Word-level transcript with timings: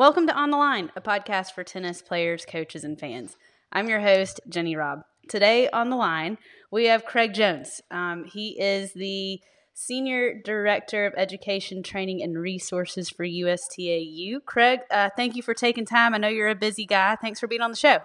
Welcome 0.00 0.26
to 0.28 0.34
On 0.34 0.50
the 0.50 0.56
Line, 0.56 0.90
a 0.96 1.02
podcast 1.02 1.52
for 1.52 1.62
tennis 1.62 2.00
players, 2.00 2.46
coaches, 2.46 2.84
and 2.84 2.98
fans. 2.98 3.36
I'm 3.70 3.86
your 3.86 4.00
host, 4.00 4.40
Jenny 4.48 4.74
Robb. 4.74 5.02
Today 5.28 5.68
on 5.68 5.90
the 5.90 5.96
line, 5.96 6.38
we 6.72 6.86
have 6.86 7.04
Craig 7.04 7.34
Jones. 7.34 7.82
Um, 7.90 8.24
he 8.24 8.58
is 8.58 8.94
the 8.94 9.42
Senior 9.74 10.40
Director 10.42 11.04
of 11.04 11.12
Education, 11.18 11.82
Training, 11.82 12.22
and 12.22 12.38
Resources 12.38 13.10
for 13.10 13.26
USTAU. 13.26 14.42
Craig, 14.46 14.80
uh, 14.90 15.10
thank 15.18 15.36
you 15.36 15.42
for 15.42 15.52
taking 15.52 15.84
time. 15.84 16.14
I 16.14 16.16
know 16.16 16.28
you're 16.28 16.48
a 16.48 16.54
busy 16.54 16.86
guy. 16.86 17.16
Thanks 17.16 17.38
for 17.38 17.46
being 17.46 17.60
on 17.60 17.70
the 17.70 17.76
show. 17.76 17.98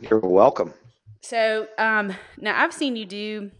You're 0.00 0.18
welcome. 0.18 0.74
So, 1.20 1.68
um, 1.78 2.16
now 2.36 2.60
I've 2.60 2.72
seen 2.72 2.96
you 2.96 3.06
do 3.06 3.52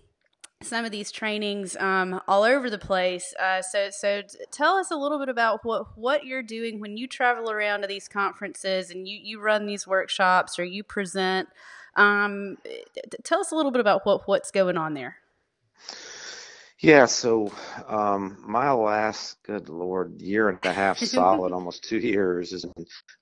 some 0.67 0.85
of 0.85 0.91
these 0.91 1.11
trainings 1.11 1.77
um, 1.77 2.21
all 2.29 2.43
over 2.43 2.69
the 2.69 2.79
place. 2.79 3.35
Uh, 3.43 3.63
so, 3.63 3.89
so 3.91 4.23
tell 4.51 4.77
us 4.77 4.91
a 4.91 4.97
little 4.97 5.19
bit 5.19 5.29
about 5.29 5.65
what 5.65 5.97
what 5.97 6.25
you're 6.27 6.43
doing 6.43 6.81
when 6.81 6.97
you 6.97 7.07
travel 7.07 7.51
around 7.51 7.83
to 7.83 7.87
these 7.87 8.09
conferences 8.09 8.91
and 8.91 9.07
you 9.09 9.19
you 9.23 9.41
run 9.41 9.67
these 9.67 9.87
workshops 9.87 10.59
or 10.59 10.65
you 10.65 10.83
present. 10.83 11.49
Um, 11.95 12.59
tell 13.25 13.41
us 13.41 13.53
a 13.53 13.55
little 13.55 13.73
bit 13.73 13.81
about 13.81 14.05
what 14.05 14.27
what's 14.27 14.51
going 14.51 14.77
on 14.77 14.95
there. 14.95 15.17
Yeah, 16.79 17.07
so 17.07 17.51
um, 17.89 18.37
my 18.47 18.71
last, 18.71 19.43
good 19.45 19.71
lord, 19.71 20.21
year 20.21 20.51
and 20.51 20.59
a 20.63 20.73
half 20.73 20.99
solid, 20.99 21.53
almost 21.55 21.85
two 21.85 21.99
years, 21.99 22.53
is 22.53 22.67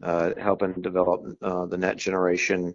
uh, 0.03 0.33
helping 0.37 0.73
develop 0.83 1.23
uh, 1.41 1.67
the 1.67 1.79
Net 1.79 1.97
Generation 1.97 2.75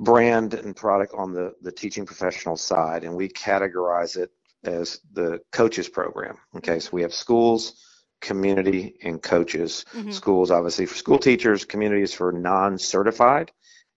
brand 0.00 0.54
and 0.54 0.74
product 0.74 1.12
on 1.14 1.32
the, 1.32 1.52
the 1.60 1.70
teaching 1.70 2.06
professional 2.06 2.56
side, 2.56 3.04
and 3.04 3.14
we 3.14 3.28
categorize 3.28 4.16
it 4.16 4.30
as 4.64 5.00
the 5.12 5.40
coaches 5.52 5.88
program. 5.88 6.36
Okay, 6.56 6.80
so 6.80 6.88
we 6.92 7.02
have 7.02 7.12
schools, 7.12 7.74
community, 8.20 8.94
and 9.02 9.22
coaches. 9.22 9.84
Mm-hmm. 9.94 10.10
Schools, 10.10 10.50
obviously, 10.50 10.86
for 10.86 10.94
school 10.94 11.18
teachers, 11.18 11.66
community 11.66 12.02
is 12.02 12.14
for 12.14 12.32
non 12.32 12.78
certified, 12.78 13.52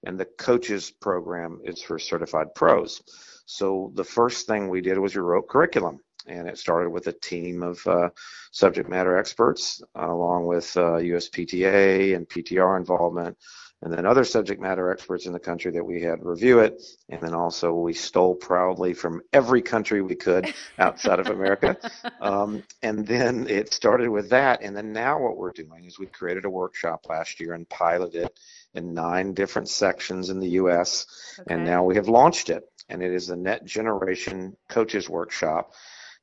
and 0.05 0.19
the 0.19 0.25
coaches 0.25 0.91
program 0.91 1.61
is 1.63 1.81
for 1.81 1.97
certified 1.97 2.53
pros. 2.53 3.01
So 3.45 3.91
the 3.95 4.03
first 4.03 4.45
thing 4.45 4.67
we 4.67 4.81
did 4.81 4.99
was 4.99 5.15
we 5.15 5.21
wrote 5.21 5.47
curriculum, 5.47 5.99
and 6.27 6.49
it 6.49 6.57
started 6.57 6.89
with 6.89 7.07
a 7.07 7.13
team 7.13 7.63
of 7.63 7.85
uh, 7.87 8.09
subject 8.51 8.89
matter 8.89 9.17
experts, 9.17 9.81
uh, 9.97 10.05
along 10.05 10.47
with 10.47 10.75
uh, 10.75 10.99
USPTA 10.99 12.13
and 12.13 12.27
PTR 12.27 12.77
involvement 12.77 13.37
and 13.83 13.91
then 13.91 14.05
other 14.05 14.23
subject 14.23 14.61
matter 14.61 14.89
experts 14.89 15.25
in 15.25 15.33
the 15.33 15.39
country 15.39 15.69
that 15.71 15.83
we 15.83 16.01
had 16.01 16.23
review 16.23 16.59
it. 16.59 16.81
And 17.09 17.19
then 17.21 17.33
also 17.33 17.73
we 17.73 17.93
stole 17.93 18.33
proudly 18.33 18.93
from 18.93 19.21
every 19.33 19.61
country 19.61 20.01
we 20.01 20.15
could 20.15 20.53
outside 20.79 21.19
of 21.19 21.27
America. 21.27 21.77
Um, 22.21 22.63
and 22.81 23.05
then 23.05 23.47
it 23.49 23.73
started 23.73 24.09
with 24.09 24.29
that. 24.29 24.61
And 24.61 24.75
then 24.75 24.93
now 24.93 25.19
what 25.19 25.35
we're 25.35 25.51
doing 25.51 25.83
is 25.83 25.99
we 25.99 26.05
created 26.05 26.45
a 26.45 26.49
workshop 26.49 27.07
last 27.09 27.41
year 27.41 27.53
and 27.53 27.67
piloted 27.67 28.23
it 28.23 28.39
in 28.73 28.93
nine 28.93 29.33
different 29.33 29.67
sections 29.67 30.29
in 30.29 30.39
the 30.39 30.49
U.S. 30.51 31.05
Okay. 31.41 31.53
And 31.53 31.65
now 31.65 31.83
we 31.83 31.95
have 31.95 32.07
launched 32.07 32.49
it. 32.49 32.63
And 32.87 33.03
it 33.03 33.11
is 33.11 33.27
the 33.27 33.35
Net 33.35 33.65
Generation 33.65 34.55
Coaches 34.69 35.09
Workshop 35.09 35.73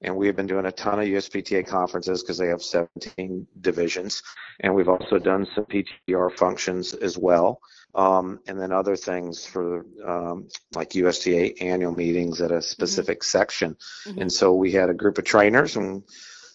and 0.03 0.17
we 0.17 0.27
have 0.27 0.37
been 0.37 0.47
doing 0.47 0.67
a 0.67 0.73
ton 0.73 0.99
of 0.99 1.07
USPTA 1.07 1.67
conferences 1.67 2.23
because 2.23 2.39
they 2.39 2.49
have 2.49 2.63
17 2.63 3.47
divisions, 3.61 4.23
and 4.61 4.75
we've 4.75 4.89
also 4.89 5.19
done 5.19 5.47
some 5.55 5.67
PTR 5.67 6.37
functions 6.37 6.95
as 6.95 7.19
well, 7.19 7.61
um, 7.95 8.41
and 8.47 8.61
then 8.61 8.73
other 8.73 8.97
things 8.97 9.45
for 9.45 9.85
um, 10.07 10.49
like 10.75 10.95
USTA 10.95 11.61
annual 11.63 11.93
meetings 11.93 12.41
at 12.41 12.51
a 12.51 12.63
specific 12.63 13.21
mm-hmm. 13.21 13.39
section. 13.39 13.77
Mm-hmm. 14.07 14.23
And 14.23 14.33
so 14.33 14.55
we 14.55 14.73
had 14.73 14.89
a 14.91 14.95
group 14.95 15.19
of 15.19 15.25
trainers, 15.25 15.77
and 15.77 16.03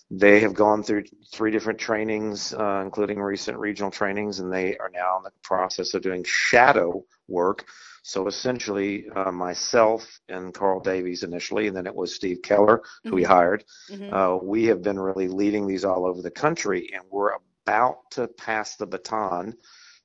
they 0.09 0.39
have 0.39 0.53
gone 0.53 0.83
through 0.83 1.05
three 1.31 1.51
different 1.51 1.79
trainings, 1.79 2.53
uh, 2.53 2.81
including 2.83 3.19
recent 3.19 3.57
regional 3.57 3.91
trainings, 3.91 4.39
and 4.39 4.51
they 4.51 4.77
are 4.77 4.91
now 4.93 5.17
in 5.17 5.23
the 5.23 5.31
process 5.43 5.93
of 5.93 6.01
doing 6.01 6.23
shadow 6.23 7.03
work 7.27 7.65
so 8.07 8.27
essentially, 8.27 9.09
uh, 9.15 9.31
myself 9.31 10.19
and 10.29 10.53
Carl 10.53 10.79
Davies 10.79 11.23
initially, 11.23 11.65
and 11.65 11.75
then 11.75 11.87
it 11.87 11.95
was 11.95 12.13
Steve 12.13 12.43
Keller 12.43 12.83
who 13.01 13.09
mm-hmm. 13.09 13.15
we 13.15 13.23
hired. 13.23 13.65
Mm-hmm. 13.89 14.13
Uh, 14.13 14.35
we 14.35 14.65
have 14.65 14.83
been 14.83 14.99
really 14.99 15.27
leading 15.27 15.65
these 15.65 15.83
all 15.83 16.05
over 16.05 16.21
the 16.21 16.29
country, 16.29 16.91
and 16.93 17.03
we're 17.09 17.31
about 17.65 18.11
to 18.11 18.27
pass 18.27 18.75
the 18.75 18.85
baton 18.85 19.55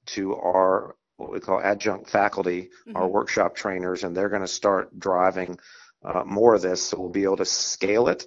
to 0.06 0.34
our 0.34 0.96
what 1.18 1.30
we 1.30 1.40
call 1.40 1.60
adjunct 1.60 2.08
faculty, 2.08 2.70
mm-hmm. 2.88 2.96
our 2.96 3.06
workshop 3.06 3.54
trainers, 3.54 4.02
and 4.02 4.16
they're 4.16 4.30
going 4.30 4.40
to 4.40 4.48
start 4.48 4.98
driving 4.98 5.58
uh, 6.02 6.22
more 6.24 6.54
of 6.54 6.62
this. 6.62 6.80
So 6.80 6.98
we'll 6.98 7.10
be 7.10 7.24
able 7.24 7.36
to 7.36 7.44
scale 7.44 8.08
it 8.08 8.24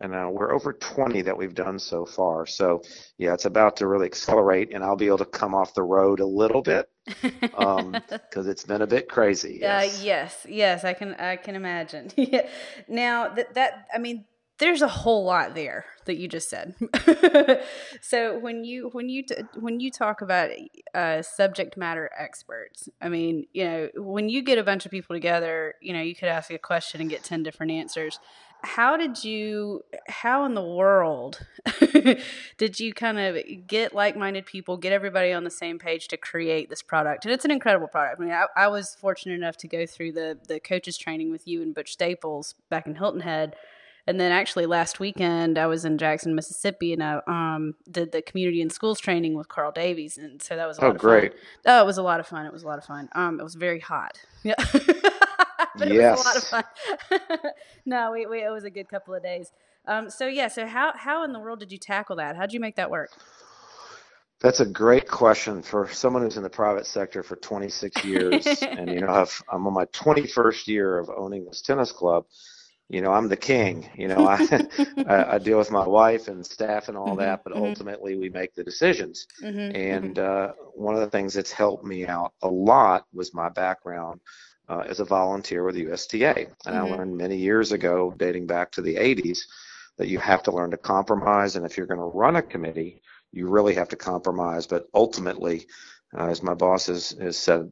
and 0.00 0.14
uh, 0.14 0.28
we're 0.30 0.52
over 0.52 0.72
20 0.72 1.22
that 1.22 1.36
we've 1.36 1.54
done 1.54 1.78
so 1.78 2.06
far. 2.06 2.46
So 2.46 2.82
yeah, 3.18 3.34
it's 3.34 3.44
about 3.44 3.76
to 3.76 3.86
really 3.86 4.06
accelerate, 4.06 4.72
and 4.72 4.82
I'll 4.82 4.96
be 4.96 5.06
able 5.06 5.18
to 5.18 5.24
come 5.26 5.54
off 5.54 5.74
the 5.74 5.82
road 5.82 6.20
a 6.20 6.26
little 6.26 6.62
bit 6.62 6.88
because 7.06 7.80
um, 7.82 8.02
it's 8.48 8.64
been 8.64 8.82
a 8.82 8.86
bit 8.86 9.08
crazy. 9.08 9.62
Uh, 9.64 9.82
yes. 9.82 9.98
Uh, 9.98 10.02
yes, 10.02 10.46
yes, 10.48 10.84
I 10.84 10.92
can 10.92 11.14
I 11.14 11.36
can 11.36 11.56
imagine. 11.56 12.10
now 12.88 13.28
that 13.28 13.54
that 13.54 13.88
I 13.94 13.98
mean, 13.98 14.24
there's 14.58 14.82
a 14.82 14.88
whole 14.88 15.24
lot 15.24 15.54
there 15.54 15.86
that 16.04 16.16
you 16.16 16.28
just 16.28 16.50
said. 16.50 16.74
so 18.00 18.38
when 18.38 18.64
you 18.64 18.90
when 18.92 19.08
you 19.08 19.24
t- 19.24 19.36
when 19.58 19.80
you 19.80 19.90
talk 19.90 20.20
about 20.20 20.50
uh, 20.94 21.22
subject 21.22 21.76
matter 21.76 22.10
experts, 22.16 22.88
I 23.00 23.08
mean, 23.08 23.46
you 23.52 23.64
know, 23.64 23.88
when 23.96 24.28
you 24.28 24.42
get 24.42 24.58
a 24.58 24.64
bunch 24.64 24.84
of 24.84 24.92
people 24.92 25.16
together, 25.16 25.74
you 25.80 25.92
know, 25.92 26.02
you 26.02 26.14
could 26.14 26.28
ask 26.28 26.50
a 26.50 26.58
question 26.58 27.00
and 27.00 27.08
get 27.08 27.24
ten 27.24 27.42
different 27.42 27.72
answers 27.72 28.20
how 28.62 28.96
did 28.96 29.24
you 29.24 29.84
how 30.08 30.44
in 30.44 30.54
the 30.54 30.62
world 30.62 31.46
did 32.58 32.78
you 32.78 32.92
kind 32.92 33.18
of 33.18 33.36
get 33.66 33.94
like-minded 33.94 34.46
people 34.46 34.76
get 34.76 34.92
everybody 34.92 35.32
on 35.32 35.44
the 35.44 35.50
same 35.50 35.78
page 35.78 36.08
to 36.08 36.16
create 36.16 36.68
this 36.68 36.82
product 36.82 37.24
and 37.24 37.32
it's 37.32 37.44
an 37.44 37.50
incredible 37.50 37.88
product 37.88 38.20
i 38.20 38.24
mean 38.24 38.32
i, 38.32 38.46
I 38.56 38.68
was 38.68 38.96
fortunate 39.00 39.34
enough 39.34 39.56
to 39.58 39.68
go 39.68 39.86
through 39.86 40.12
the 40.12 40.38
the 40.48 40.60
coaches 40.60 40.98
training 40.98 41.30
with 41.30 41.46
you 41.46 41.62
and 41.62 41.74
butch 41.74 41.92
staples 41.92 42.54
back 42.68 42.86
in 42.86 42.96
hilton 42.96 43.20
head 43.20 43.56
and 44.06 44.18
then 44.18 44.32
actually 44.32 44.66
last 44.66 44.98
weekend 44.98 45.58
I 45.58 45.66
was 45.66 45.84
in 45.84 45.98
Jackson, 45.98 46.34
Mississippi, 46.34 46.92
and 46.92 47.02
I 47.02 47.20
um, 47.26 47.74
did 47.90 48.12
the 48.12 48.22
community 48.22 48.60
and 48.60 48.72
schools 48.72 48.98
training 48.98 49.34
with 49.34 49.48
Carl 49.48 49.72
Davies, 49.72 50.18
and 50.18 50.42
so 50.42 50.56
that 50.56 50.66
was 50.66 50.78
a 50.78 50.80
lot 50.80 50.88
oh, 50.88 50.90
of 50.92 50.98
great. 50.98 51.32
Fun. 51.32 51.40
Oh, 51.66 51.82
it 51.82 51.86
was 51.86 51.98
a 51.98 52.02
lot 52.02 52.18
of 52.18 52.26
fun. 52.26 52.46
It 52.46 52.52
was 52.52 52.62
a 52.62 52.66
lot 52.66 52.78
of 52.78 52.84
fun. 52.84 53.08
Um, 53.14 53.38
it 53.38 53.44
was 53.44 53.54
very 53.54 53.78
hot. 53.78 54.18
Yeah. 54.42 54.54
but 55.76 55.88
yes. 55.88 56.18
it 56.18 56.24
was 56.24 56.52
a 56.52 56.56
lot 56.56 56.64
of 57.16 57.38
fun. 57.38 57.52
no, 57.86 58.12
we, 58.12 58.26
we, 58.26 58.42
it 58.42 58.50
was 58.50 58.64
a 58.64 58.70
good 58.70 58.88
couple 58.88 59.14
of 59.14 59.22
days. 59.22 59.52
Um, 59.86 60.10
so 60.10 60.26
yeah, 60.26 60.48
so 60.48 60.66
how 60.66 60.92
how 60.94 61.24
in 61.24 61.32
the 61.32 61.40
world 61.40 61.60
did 61.60 61.72
you 61.72 61.78
tackle 61.78 62.16
that? 62.16 62.36
How 62.36 62.42
did 62.42 62.52
you 62.52 62.60
make 62.60 62.76
that 62.76 62.90
work? 62.90 63.10
That's 64.40 64.60
a 64.60 64.66
great 64.66 65.06
question 65.06 65.62
for 65.62 65.88
someone 65.88 66.22
who's 66.22 66.38
in 66.38 66.42
the 66.42 66.50
private 66.50 66.86
sector 66.86 67.22
for 67.22 67.36
26 67.36 68.04
years, 68.04 68.46
and 68.62 68.90
you 68.90 69.00
know 69.00 69.08
I've, 69.08 69.42
I'm 69.50 69.66
on 69.66 69.74
my 69.74 69.84
21st 69.86 70.66
year 70.66 70.98
of 70.98 71.10
owning 71.10 71.44
this 71.44 71.60
tennis 71.62 71.92
club. 71.92 72.24
You 72.88 73.00
know 73.00 73.12
I'm 73.12 73.28
the 73.28 73.36
king. 73.36 73.88
You 73.96 74.08
know 74.08 74.26
I 74.26 74.66
I, 75.08 75.34
I, 75.34 75.38
deal 75.38 75.58
with 75.58 75.70
my 75.70 75.86
wife 75.86 76.28
and 76.28 76.44
staff 76.44 76.88
and 76.88 76.96
all 76.96 77.08
mm-hmm, 77.08 77.20
that, 77.20 77.44
but 77.44 77.52
mm-hmm. 77.52 77.64
ultimately 77.64 78.16
we 78.16 78.28
make 78.28 78.54
the 78.54 78.64
decisions. 78.64 79.26
Mm-hmm, 79.42 79.76
and 79.76 80.14
mm-hmm. 80.16 80.50
uh, 80.50 80.54
one 80.74 80.94
of 80.94 81.00
the 81.00 81.10
things 81.10 81.34
that's 81.34 81.52
helped 81.52 81.84
me 81.84 82.06
out 82.06 82.32
a 82.42 82.48
lot 82.48 83.06
was 83.12 83.32
my 83.32 83.48
background 83.48 84.20
uh, 84.70 84.84
as 84.86 85.00
a 85.00 85.04
volunteer 85.04 85.64
with 85.64 85.76
USTA. 85.76 86.38
And 86.38 86.46
mm-hmm. 86.64 86.76
I 86.76 86.82
learned 86.82 87.16
many 87.16 87.36
years 87.36 87.72
ago, 87.72 88.14
dating 88.16 88.46
back 88.46 88.70
to 88.72 88.82
the 88.82 88.94
80s, 88.94 89.40
that 89.98 90.08
you 90.08 90.18
have 90.20 90.44
to 90.44 90.52
learn 90.52 90.70
to 90.70 90.76
compromise. 90.76 91.56
And 91.56 91.66
if 91.66 91.76
you're 91.76 91.86
going 91.86 92.00
to 92.00 92.16
run 92.16 92.36
a 92.36 92.42
committee, 92.42 93.02
you 93.32 93.48
really 93.48 93.74
have 93.74 93.88
to 93.88 93.96
compromise. 93.96 94.68
But 94.68 94.86
ultimately, 94.94 95.66
uh, 96.16 96.28
as 96.28 96.42
my 96.42 96.54
boss 96.54 96.86
has, 96.86 97.10
has 97.20 97.36
said, 97.36 97.70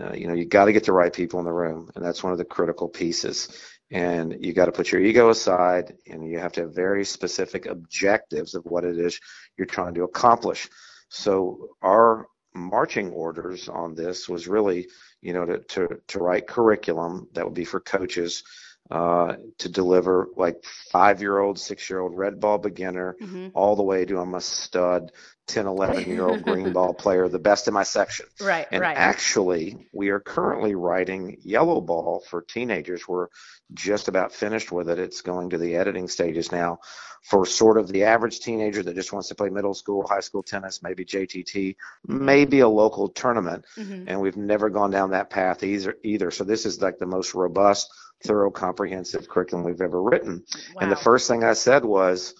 uh, 0.00 0.12
you 0.14 0.26
know, 0.26 0.34
you 0.34 0.46
got 0.46 0.64
to 0.64 0.72
get 0.72 0.84
the 0.84 0.92
right 0.92 1.12
people 1.12 1.38
in 1.38 1.44
the 1.44 1.52
room, 1.52 1.90
and 1.94 2.04
that's 2.04 2.22
one 2.22 2.32
of 2.32 2.38
the 2.38 2.44
critical 2.44 2.88
pieces. 2.88 3.48
And 3.90 4.36
you 4.40 4.52
got 4.52 4.66
to 4.66 4.72
put 4.72 4.90
your 4.90 5.02
ego 5.02 5.30
aside, 5.30 5.94
and 6.10 6.26
you 6.26 6.38
have 6.38 6.52
to 6.52 6.62
have 6.62 6.74
very 6.74 7.04
specific 7.04 7.66
objectives 7.66 8.54
of 8.54 8.64
what 8.64 8.84
it 8.84 8.98
is 8.98 9.20
you're 9.56 9.66
trying 9.66 9.94
to 9.94 10.04
accomplish. 10.04 10.68
So 11.08 11.70
our 11.82 12.26
marching 12.58 13.10
orders 13.10 13.68
on 13.68 13.94
this 13.94 14.28
was 14.28 14.48
really, 14.48 14.88
you 15.20 15.32
know, 15.32 15.44
to, 15.46 15.58
to, 15.58 16.00
to 16.08 16.18
write 16.18 16.46
curriculum 16.46 17.28
that 17.32 17.44
would 17.44 17.54
be 17.54 17.64
for 17.64 17.80
coaches 17.80 18.42
uh, 18.90 19.34
to 19.58 19.68
deliver 19.68 20.28
like 20.36 20.64
five 20.90 21.20
year 21.20 21.38
old, 21.38 21.58
six 21.58 21.88
year 21.90 22.00
old 22.00 22.16
red 22.16 22.40
ball 22.40 22.58
beginner 22.58 23.16
mm-hmm. 23.20 23.48
all 23.54 23.76
the 23.76 23.82
way 23.82 24.04
to 24.04 24.18
I'm 24.18 24.34
a 24.34 24.40
stud 24.40 25.12
10, 25.48 25.66
11 25.66 26.08
year 26.08 26.26
old 26.26 26.42
green 26.44 26.72
ball 26.72 26.94
player, 26.94 27.28
the 27.28 27.38
best 27.38 27.68
in 27.68 27.74
my 27.74 27.82
section. 27.82 28.26
Right, 28.40 28.66
and 28.70 28.80
right. 28.80 28.96
actually, 28.96 29.88
we 29.92 30.10
are 30.10 30.20
currently 30.20 30.74
writing 30.74 31.38
yellow 31.42 31.80
ball 31.80 32.22
for 32.28 32.42
teenagers. 32.42 33.08
We're 33.08 33.28
just 33.74 34.08
about 34.08 34.32
finished 34.32 34.70
with 34.70 34.88
it. 34.88 34.98
It's 34.98 35.22
going 35.22 35.50
to 35.50 35.58
the 35.58 35.76
editing 35.76 36.08
stages 36.08 36.52
now 36.52 36.80
for 37.22 37.44
sort 37.44 37.78
of 37.78 37.88
the 37.88 38.04
average 38.04 38.40
teenager 38.40 38.82
that 38.82 38.94
just 38.94 39.12
wants 39.12 39.28
to 39.28 39.34
play 39.34 39.50
middle 39.50 39.74
school, 39.74 40.06
high 40.06 40.20
school 40.20 40.42
tennis, 40.42 40.82
maybe 40.82 41.04
JTT, 41.04 41.76
maybe 42.06 42.60
a 42.60 42.68
local 42.68 43.08
tournament. 43.08 43.64
Mm-hmm. 43.76 44.04
And 44.06 44.20
we've 44.20 44.36
never 44.36 44.70
gone 44.70 44.90
down 44.90 45.10
that 45.10 45.30
path 45.30 45.62
either, 45.62 45.96
either. 46.02 46.30
So 46.30 46.44
this 46.44 46.64
is 46.64 46.80
like 46.80 46.98
the 46.98 47.06
most 47.06 47.34
robust, 47.34 47.90
thorough, 48.24 48.50
comprehensive 48.50 49.28
curriculum 49.28 49.64
we've 49.64 49.80
ever 49.80 50.02
written. 50.02 50.44
Wow. 50.74 50.80
And 50.82 50.92
the 50.92 50.96
first 50.96 51.28
thing 51.28 51.44
I 51.44 51.52
said 51.52 51.84
was, 51.84 52.34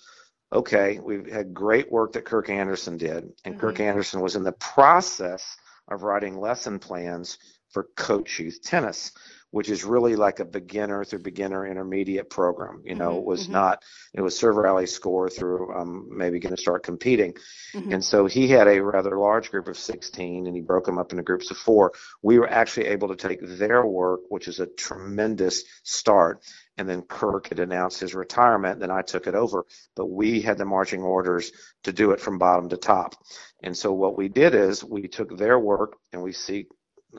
okay, 0.52 0.98
we've 0.98 1.30
had 1.30 1.54
great 1.54 1.90
work 1.92 2.12
that 2.14 2.24
Kirk 2.24 2.48
Anderson 2.50 2.96
did, 2.96 3.32
and 3.44 3.54
Mhm. 3.54 3.60
Kirk 3.60 3.80
Anderson 3.80 4.20
was 4.20 4.36
in 4.36 4.42
the 4.42 4.52
process 4.52 5.56
of 5.88 6.02
writing 6.02 6.38
lesson 6.38 6.78
plans 6.78 7.38
for 7.70 7.88
coach 7.96 8.38
youth 8.38 8.60
tennis, 8.62 9.12
which 9.50 9.68
is 9.70 9.84
really 9.84 10.16
like 10.16 10.40
a 10.40 10.44
beginner 10.44 11.04
through 11.04 11.20
beginner 11.20 11.66
intermediate 11.66 12.28
program. 12.30 12.82
You 12.84 12.94
know, 12.94 13.12
Mhm, 13.12 13.18
it 13.18 13.24
was 13.24 13.46
mhm. 13.46 13.52
not, 13.52 13.82
it 14.14 14.20
was 14.20 14.36
server 14.38 14.62
rally 14.62 14.86
score 14.86 15.28
through 15.30 15.72
um, 15.74 16.08
maybe 16.10 16.38
going 16.38 16.54
to 16.54 16.60
start 16.60 16.82
competing. 16.82 17.34
Mhm. 17.74 17.94
And 17.94 18.04
so 18.04 18.26
he 18.26 18.48
had 18.48 18.68
a 18.68 18.80
rather 18.82 19.16
large 19.18 19.50
group 19.50 19.68
of 19.68 19.78
16 19.78 20.46
and 20.46 20.54
he 20.56 20.62
broke 20.62 20.84
them 20.84 20.98
up 20.98 21.12
into 21.12 21.22
groups 21.22 21.50
of 21.50 21.56
four. 21.56 21.92
We 22.22 22.38
were 22.38 22.48
actually 22.48 22.86
able 22.86 23.08
to 23.08 23.16
take 23.16 23.40
their 23.42 23.84
work, 23.86 24.20
which 24.28 24.48
is 24.48 24.60
a 24.60 24.66
tremendous 24.66 25.64
start. 25.82 26.44
And 26.76 26.88
then 26.88 27.02
Kirk 27.02 27.48
had 27.48 27.58
announced 27.58 28.00
his 28.00 28.14
retirement, 28.14 28.80
then 28.80 28.90
I 28.90 29.02
took 29.02 29.26
it 29.26 29.34
over. 29.34 29.64
But 29.96 30.06
we 30.06 30.40
had 30.42 30.58
the 30.58 30.64
marching 30.64 31.02
orders 31.02 31.50
to 31.84 31.92
do 31.92 32.12
it 32.12 32.20
from 32.20 32.38
bottom 32.38 32.68
to 32.68 32.76
top. 32.76 33.14
And 33.62 33.76
so 33.76 33.92
what 33.92 34.16
we 34.16 34.28
did 34.28 34.54
is 34.54 34.84
we 34.84 35.08
took 35.08 35.36
their 35.36 35.58
work 35.58 35.96
and 36.12 36.22
we 36.22 36.32
seek, 36.32 36.68
uh, 36.70 36.77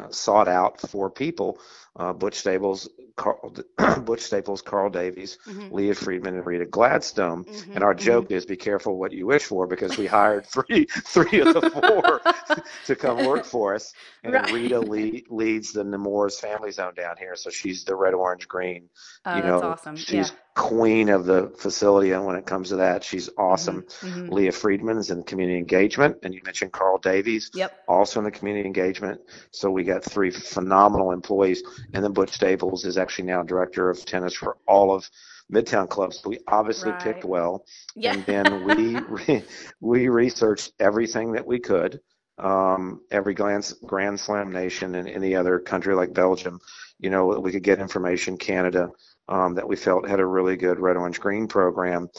sought 0.09 0.47
out 0.47 0.79
four 0.81 1.09
people, 1.09 1.59
uh, 1.95 2.13
Butch 2.13 2.35
Staples, 2.35 2.89
Carl, 3.15 3.53
Butch 4.03 4.21
Staples, 4.21 4.61
Carl 4.61 4.89
Davies, 4.89 5.37
Mhm. 5.45 5.71
Leah 5.71 5.95
Friedman, 5.95 6.35
and 6.35 6.45
Rita 6.45 6.65
Gladstone. 6.65 7.45
Mhm, 7.45 7.75
And 7.75 7.83
our 7.83 7.93
mhm. 7.93 7.99
joke 7.99 8.31
is 8.31 8.45
be 8.45 8.55
careful 8.57 8.97
what 8.97 9.11
you 9.11 9.25
wish 9.27 9.43
for 9.43 9.67
because 9.67 9.97
we 9.97 10.07
hired 10.07 10.45
three 10.45 10.85
three 11.05 11.39
of 11.41 11.51
the 11.53 11.61
four 11.61 12.21
to 12.85 12.95
come 12.95 13.19
work 13.19 13.45
for 13.45 13.75
us. 13.75 13.93
And 14.23 14.33
Right. 14.33 14.51
Rita 14.51 14.79
lead, 14.79 15.25
leads 15.29 15.71
the 15.73 15.83
Nemours 15.83 16.39
Family 16.39 16.71
Zone 16.71 16.93
down 16.95 17.17
here, 17.17 17.35
so 17.35 17.49
she's 17.49 17.83
the 17.83 17.95
red, 17.95 18.13
orange, 18.13 18.47
green. 18.47 18.89
Oh, 19.25 19.31
you 19.31 19.41
that's 19.41 19.61
know, 19.61 19.61
awesome. 19.61 19.95
she's 19.95 20.09
yeah. 20.09 20.31
Queen 20.59 21.07
of 21.09 21.25
the 21.25 21.49
facility, 21.57 22.11
and 22.11 22.25
when 22.25 22.35
it 22.35 22.45
comes 22.45 22.69
to 22.69 22.75
that, 22.75 23.01
she's 23.03 23.29
awesome. 23.37 23.83
Mhm. 24.01 24.29
Leah 24.29 24.51
Friedman's 24.51 25.09
in 25.09 25.23
community 25.23 25.57
engagement, 25.57 26.17
and 26.23 26.33
you 26.33 26.41
mentioned 26.43 26.73
Carl 26.73 26.97
Davies, 26.97 27.49
Yep. 27.53 27.71
also 27.87 28.19
in 28.19 28.25
the 28.25 28.31
community 28.31 28.67
engagement. 28.67 29.21
So 29.51 29.71
we 29.71 29.85
got 29.85 30.03
three 30.03 30.31
phenomenal 30.31 31.11
employees, 31.11 31.63
and 31.93 32.03
then 32.03 32.11
Butch 32.11 32.33
Staples 32.33 32.83
is 32.83 32.97
actually 32.97 33.25
now 33.27 33.41
director 33.41 33.89
of 33.89 34.03
tennis 34.05 34.33
for 34.35 34.57
all 34.67 34.93
of 34.93 35.09
Midtown 35.51 35.87
clubs. 35.89 36.19
So 36.19 36.29
we 36.29 36.39
obviously 36.47 36.91
picked 36.91 37.23
Right. 37.23 37.29
well 37.29 37.65
Yeah. 37.95 38.13
and 38.13 38.25
then 38.25 38.61
we 38.61 39.01
re- 39.07 39.45
we 39.79 40.09
researched 40.09 40.73
everything 40.79 41.31
that 41.33 41.47
we 41.47 41.59
could 41.59 42.01
um, 42.37 43.01
every 43.11 43.33
grand, 43.33 43.73
grand 43.85 44.19
slam 44.19 44.51
nation 44.51 44.95
and 44.95 45.07
any 45.09 45.35
other 45.35 45.59
country 45.59 45.93
like 45.95 46.13
belgium 46.13 46.59
you 46.99 47.09
know 47.09 47.27
we 47.39 47.51
could 47.51 47.63
get 47.63 47.79
information 47.79 48.37
canada 48.37 48.89
um, 49.29 49.55
that 49.55 49.67
we 49.67 49.77
felt 49.77 50.07
had 50.09 50.19
a 50.19 50.25
really 50.25 50.57
good 50.57 50.79
red 50.79 50.97
orange 50.97 51.19
green 51.21 51.47
program 51.47 52.09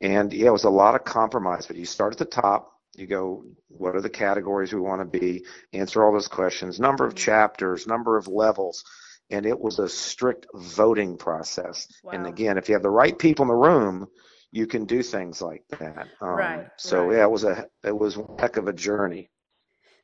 and 0.00 0.32
yeah 0.32 0.48
it 0.48 0.52
was 0.52 0.64
a 0.64 0.70
lot 0.70 0.94
of 0.96 1.04
compromise 1.04 1.66
but 1.66 1.76
you 1.76 1.86
start 1.86 2.12
at 2.12 2.18
the 2.18 2.24
top 2.24 2.72
you 2.96 3.06
go 3.06 3.44
what 3.68 3.94
are 3.94 4.00
the 4.00 4.10
categories 4.10 4.72
we 4.72 4.80
want 4.80 5.00
to 5.00 5.18
be 5.20 5.44
answer 5.72 6.02
all 6.04 6.12
those 6.12 6.28
questions 6.28 6.80
number 6.80 7.06
of 7.06 7.14
Mhm. 7.14 7.18
chapters 7.18 7.86
number 7.86 8.16
of 8.16 8.26
levels 8.28 8.84
and 9.30 9.46
it 9.46 9.58
was 9.58 9.78
a 9.78 9.88
strict 9.88 10.46
voting 10.54 11.16
process 11.16 11.86
and 12.12 12.26
again 12.26 12.58
if 12.58 12.68
you 12.68 12.74
have 12.74 12.82
the 12.82 12.90
right 12.90 13.18
people 13.18 13.44
in 13.44 13.48
the 13.48 13.54
room 13.54 14.08
you 14.52 14.66
can 14.68 14.84
do 14.84 15.02
things 15.02 15.42
like 15.42 15.64
that. 15.70 16.06
Um, 16.20 16.36
Right, 16.36 16.70
So 16.78 17.08
right. 17.08 17.16
yeah, 17.16 17.24
it 17.24 17.30
was 17.30 17.44
a 17.44 17.66
it 17.84 17.96
was 17.98 18.16
one 18.16 18.38
heck 18.38 18.56
of 18.56 18.68
a 18.68 18.72
journey. 18.72 19.30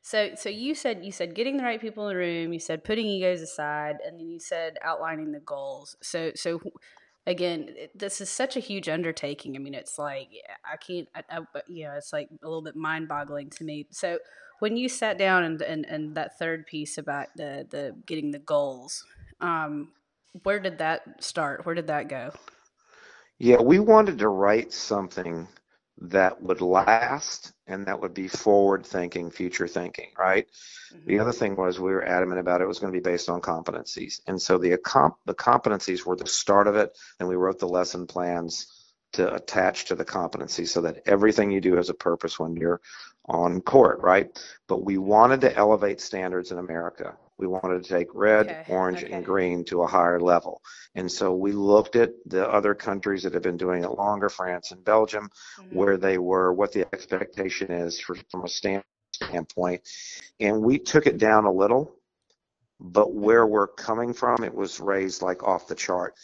So, 0.01 0.33
so 0.35 0.49
you 0.49 0.73
said 0.75 1.05
you 1.05 1.11
said 1.11 1.35
getting 1.35 1.57
the 1.57 1.63
right 1.63 1.79
people 1.79 2.07
in 2.07 2.15
the 2.15 2.19
room. 2.19 2.53
You 2.53 2.59
said 2.59 2.83
putting 2.83 3.05
egos 3.05 3.41
aside, 3.41 3.97
and 4.05 4.19
then 4.19 4.29
you 4.29 4.39
said 4.39 4.77
outlining 4.81 5.31
the 5.31 5.39
goals. 5.39 5.95
So, 6.01 6.31
so 6.35 6.59
again, 7.27 7.69
it- 7.77 7.97
this 7.97 8.19
is 8.21 8.29
such 8.29 8.57
a 8.57 8.59
huge 8.59 8.89
undertaking. 8.89 9.55
I 9.55 9.59
mean, 9.59 9.73
it's 9.75 9.97
like 9.99 10.29
I 10.65 10.77
can't, 10.77 11.07
I, 11.15 11.23
I, 11.29 11.61
you 11.67 11.89
it's 11.95 12.13
like 12.13 12.29
a 12.31 12.47
little 12.47 12.63
bit 12.63 12.75
mind 12.75 13.07
boggling 13.07 13.49
to 13.51 13.63
me. 13.63 13.87
So, 13.91 14.19
when 14.59 14.77
you 14.77 14.89
sat 14.89 15.17
down 15.17 15.43
and, 15.43 15.61
and 15.61 15.85
and 15.85 16.15
that 16.15 16.37
third 16.39 16.65
piece 16.65 16.97
about 16.97 17.27
the 17.35 17.67
the 17.69 17.95
getting 18.05 18.31
the 18.31 18.39
goals, 18.39 19.05
um, 19.39 19.93
where 20.43 20.59
did 20.59 20.79
that 20.79 21.23
start? 21.23 21.65
Where 21.65 21.75
did 21.75 21.87
that 21.87 22.07
go? 22.09 22.31
Yeah, 23.39 23.61
we 23.61 23.79
wanted 23.79 24.19
to 24.19 24.29
write 24.29 24.71
something 24.71 25.47
that 26.01 26.41
would 26.41 26.61
last 26.61 27.53
and 27.67 27.85
that 27.85 28.01
would 28.01 28.13
be 28.13 28.27
forward 28.27 28.85
thinking, 28.85 29.29
future 29.29 29.67
thinking, 29.67 30.09
right? 30.17 30.47
The 30.91 31.13
mm-hmm. 31.13 31.21
other 31.21 31.31
thing 31.31 31.55
was 31.55 31.79
we 31.79 31.91
were 31.91 32.03
adamant 32.03 32.39
about 32.39 32.61
it 32.61 32.67
was 32.67 32.79
going 32.79 32.91
to 32.91 32.99
be 32.99 33.03
based 33.03 33.29
on 33.29 33.39
competencies. 33.39 34.19
And 34.27 34.41
so 34.41 34.57
the 34.57 34.71
the 35.25 35.35
competencies 35.35 36.05
were 36.05 36.15
the 36.15 36.27
start 36.27 36.67
of 36.67 36.75
it 36.75 36.97
and 37.19 37.29
we 37.29 37.35
wrote 37.35 37.59
the 37.59 37.67
lesson 37.67 38.07
plans 38.07 38.80
to 39.13 39.33
attach 39.33 39.85
to 39.85 39.95
the 39.95 40.05
competency 40.05 40.65
so 40.65 40.81
that 40.81 41.01
everything 41.05 41.51
you 41.51 41.61
do 41.61 41.75
has 41.75 41.89
a 41.89 41.93
purpose 41.93 42.39
when 42.39 42.55
you're 42.55 42.81
on 43.25 43.61
court, 43.61 43.99
right? 44.01 44.41
But 44.67 44.83
we 44.83 44.97
wanted 44.97 45.41
to 45.41 45.55
elevate 45.55 46.01
standards 46.01 46.51
in 46.51 46.57
America. 46.57 47.15
We 47.37 47.47
wanted 47.47 47.83
to 47.83 47.89
take 47.89 48.07
red, 48.13 48.51
Okay, 48.51 48.63
orange, 48.67 49.03
okay. 49.03 49.13
and 49.13 49.25
green 49.25 49.63
to 49.65 49.81
a 49.83 49.87
higher 49.87 50.19
level. 50.19 50.61
And 50.95 51.11
so 51.11 51.33
we 51.33 51.51
looked 51.51 51.95
at 51.95 52.11
the 52.25 52.47
other 52.49 52.75
countries 52.75 53.23
that 53.23 53.33
have 53.33 53.43
been 53.43 53.57
doing 53.57 53.83
it 53.83 53.97
longer, 53.97 54.29
France 54.29 54.71
and 54.71 54.83
Belgium, 54.83 55.29
Mhm. 55.59 55.65
where 55.71 55.97
they 55.97 56.17
were, 56.17 56.53
what 56.53 56.71
the 56.71 56.85
expectation 56.93 57.71
is 57.71 57.99
for, 57.99 58.15
from 58.29 58.43
a 58.43 58.47
stand, 58.47 58.83
standpoint. 59.11 59.81
And 60.39 60.61
we 60.61 60.77
took 60.79 61.07
it 61.07 61.17
down 61.17 61.45
a 61.45 61.51
little, 61.51 61.95
but 62.79 63.13
where 63.13 63.45
we're 63.45 63.67
coming 63.67 64.13
from, 64.13 64.43
it 64.43 64.53
was 64.53 64.79
raised 64.79 65.21
like 65.21 65.43
off 65.43 65.67
the 65.67 65.75
chart. 65.75 66.15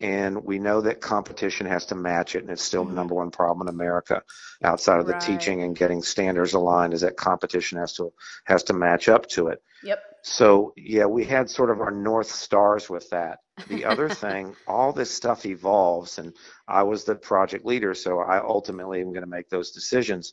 And 0.00 0.44
we 0.44 0.60
know 0.60 0.82
that 0.82 1.00
competition 1.00 1.66
has 1.66 1.86
to 1.86 1.96
match 1.96 2.36
it, 2.36 2.42
and 2.42 2.50
it's 2.50 2.62
still 2.62 2.84
the 2.84 2.88
mm-hmm. 2.88 2.96
number 2.96 3.14
one 3.16 3.30
problem 3.30 3.66
in 3.66 3.74
America, 3.74 4.22
outside 4.62 5.00
of 5.00 5.06
the 5.06 5.14
Right. 5.14 5.22
teaching 5.22 5.62
and 5.62 5.76
getting 5.76 6.02
standards 6.02 6.54
aligned, 6.54 6.94
is 6.94 7.00
that 7.00 7.16
competition 7.16 7.78
has 7.78 7.94
to 7.94 8.12
has 8.44 8.62
to 8.64 8.74
match 8.74 9.08
up 9.08 9.26
to 9.30 9.48
it. 9.48 9.60
Yep. 9.82 10.00
So 10.22 10.72
yeah, 10.76 11.06
we 11.06 11.24
had 11.24 11.50
sort 11.50 11.70
of 11.70 11.80
our 11.80 11.90
north 11.90 12.30
stars 12.30 12.88
with 12.88 13.10
that. 13.10 13.38
The 13.66 13.86
other 13.86 14.08
thing, 14.24 14.54
all 14.68 14.92
this 14.92 15.10
stuff 15.10 15.44
evolves, 15.46 16.18
and 16.18 16.32
I 16.66 16.84
was 16.84 17.04
the 17.04 17.16
project 17.16 17.64
leader, 17.64 17.94
so 17.94 18.20
I 18.20 18.38
ultimately 18.38 19.00
am 19.00 19.12
going 19.12 19.24
to 19.24 19.26
make 19.26 19.48
those 19.48 19.72
decisions. 19.72 20.32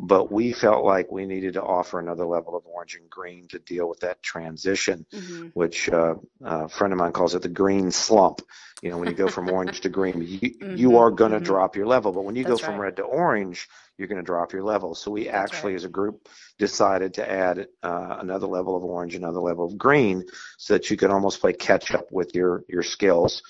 But 0.00 0.30
we 0.32 0.52
felt 0.52 0.84
like 0.84 1.10
we 1.10 1.24
needed 1.26 1.54
to 1.54 1.62
offer 1.62 1.98
another 2.00 2.26
level 2.26 2.56
of 2.56 2.66
orange 2.66 2.96
and 2.96 3.08
green 3.08 3.48
to 3.48 3.58
deal 3.58 3.88
with 3.88 4.00
that 4.00 4.22
transition, 4.22 5.06
hmm 5.12 5.48
which 5.54 5.88
uh, 5.88 6.14
a 6.42 6.68
friend 6.68 6.92
of 6.92 6.98
mine 6.98 7.12
calls 7.12 7.34
it 7.34 7.42
the 7.42 7.48
green 7.48 7.90
slump. 7.90 8.40
You 8.82 8.90
know, 8.90 8.98
when 8.98 9.08
you 9.08 9.14
go 9.14 9.28
from 9.28 9.48
orange 9.48 9.80
to 9.82 9.88
green, 9.88 10.20
you, 10.22 10.50
you 10.74 10.96
Mhm, 10.96 10.98
are 10.98 11.10
going 11.10 11.32
to 11.32 11.40
mhm. 11.40 11.44
drop 11.44 11.76
your 11.76 11.86
level. 11.86 12.12
But 12.12 12.24
when 12.24 12.36
you 12.36 12.44
That's 12.44 12.46
go 12.46 12.58
from 12.58 12.76
right. 12.76 12.80
red 12.80 12.96
to 12.96 13.02
orange, 13.02 13.68
you're 13.96 14.08
going 14.08 14.20
to 14.20 14.24
drop 14.24 14.52
your 14.52 14.62
level. 14.62 14.94
So 14.94 15.10
we 15.10 15.28
That's 15.30 15.52
actually, 15.52 15.74
right. 15.74 15.74
as 15.74 15.84
a 15.84 15.88
group, 15.88 16.28
decided 16.58 17.14
to 17.14 17.30
add 17.30 17.68
uh, 17.82 18.16
another 18.20 18.46
level 18.46 18.76
of 18.76 18.84
orange, 18.84 19.14
another 19.14 19.40
level 19.40 19.64
of 19.64 19.78
green, 19.78 20.24
so 20.58 20.74
that 20.74 20.90
you 20.90 20.96
could 20.96 21.10
almost 21.10 21.40
play 21.40 21.52
catch 21.52 21.94
up 21.94 22.10
with 22.12 22.34
your 22.34 22.64
your 22.68 22.82
skills. 22.82 23.42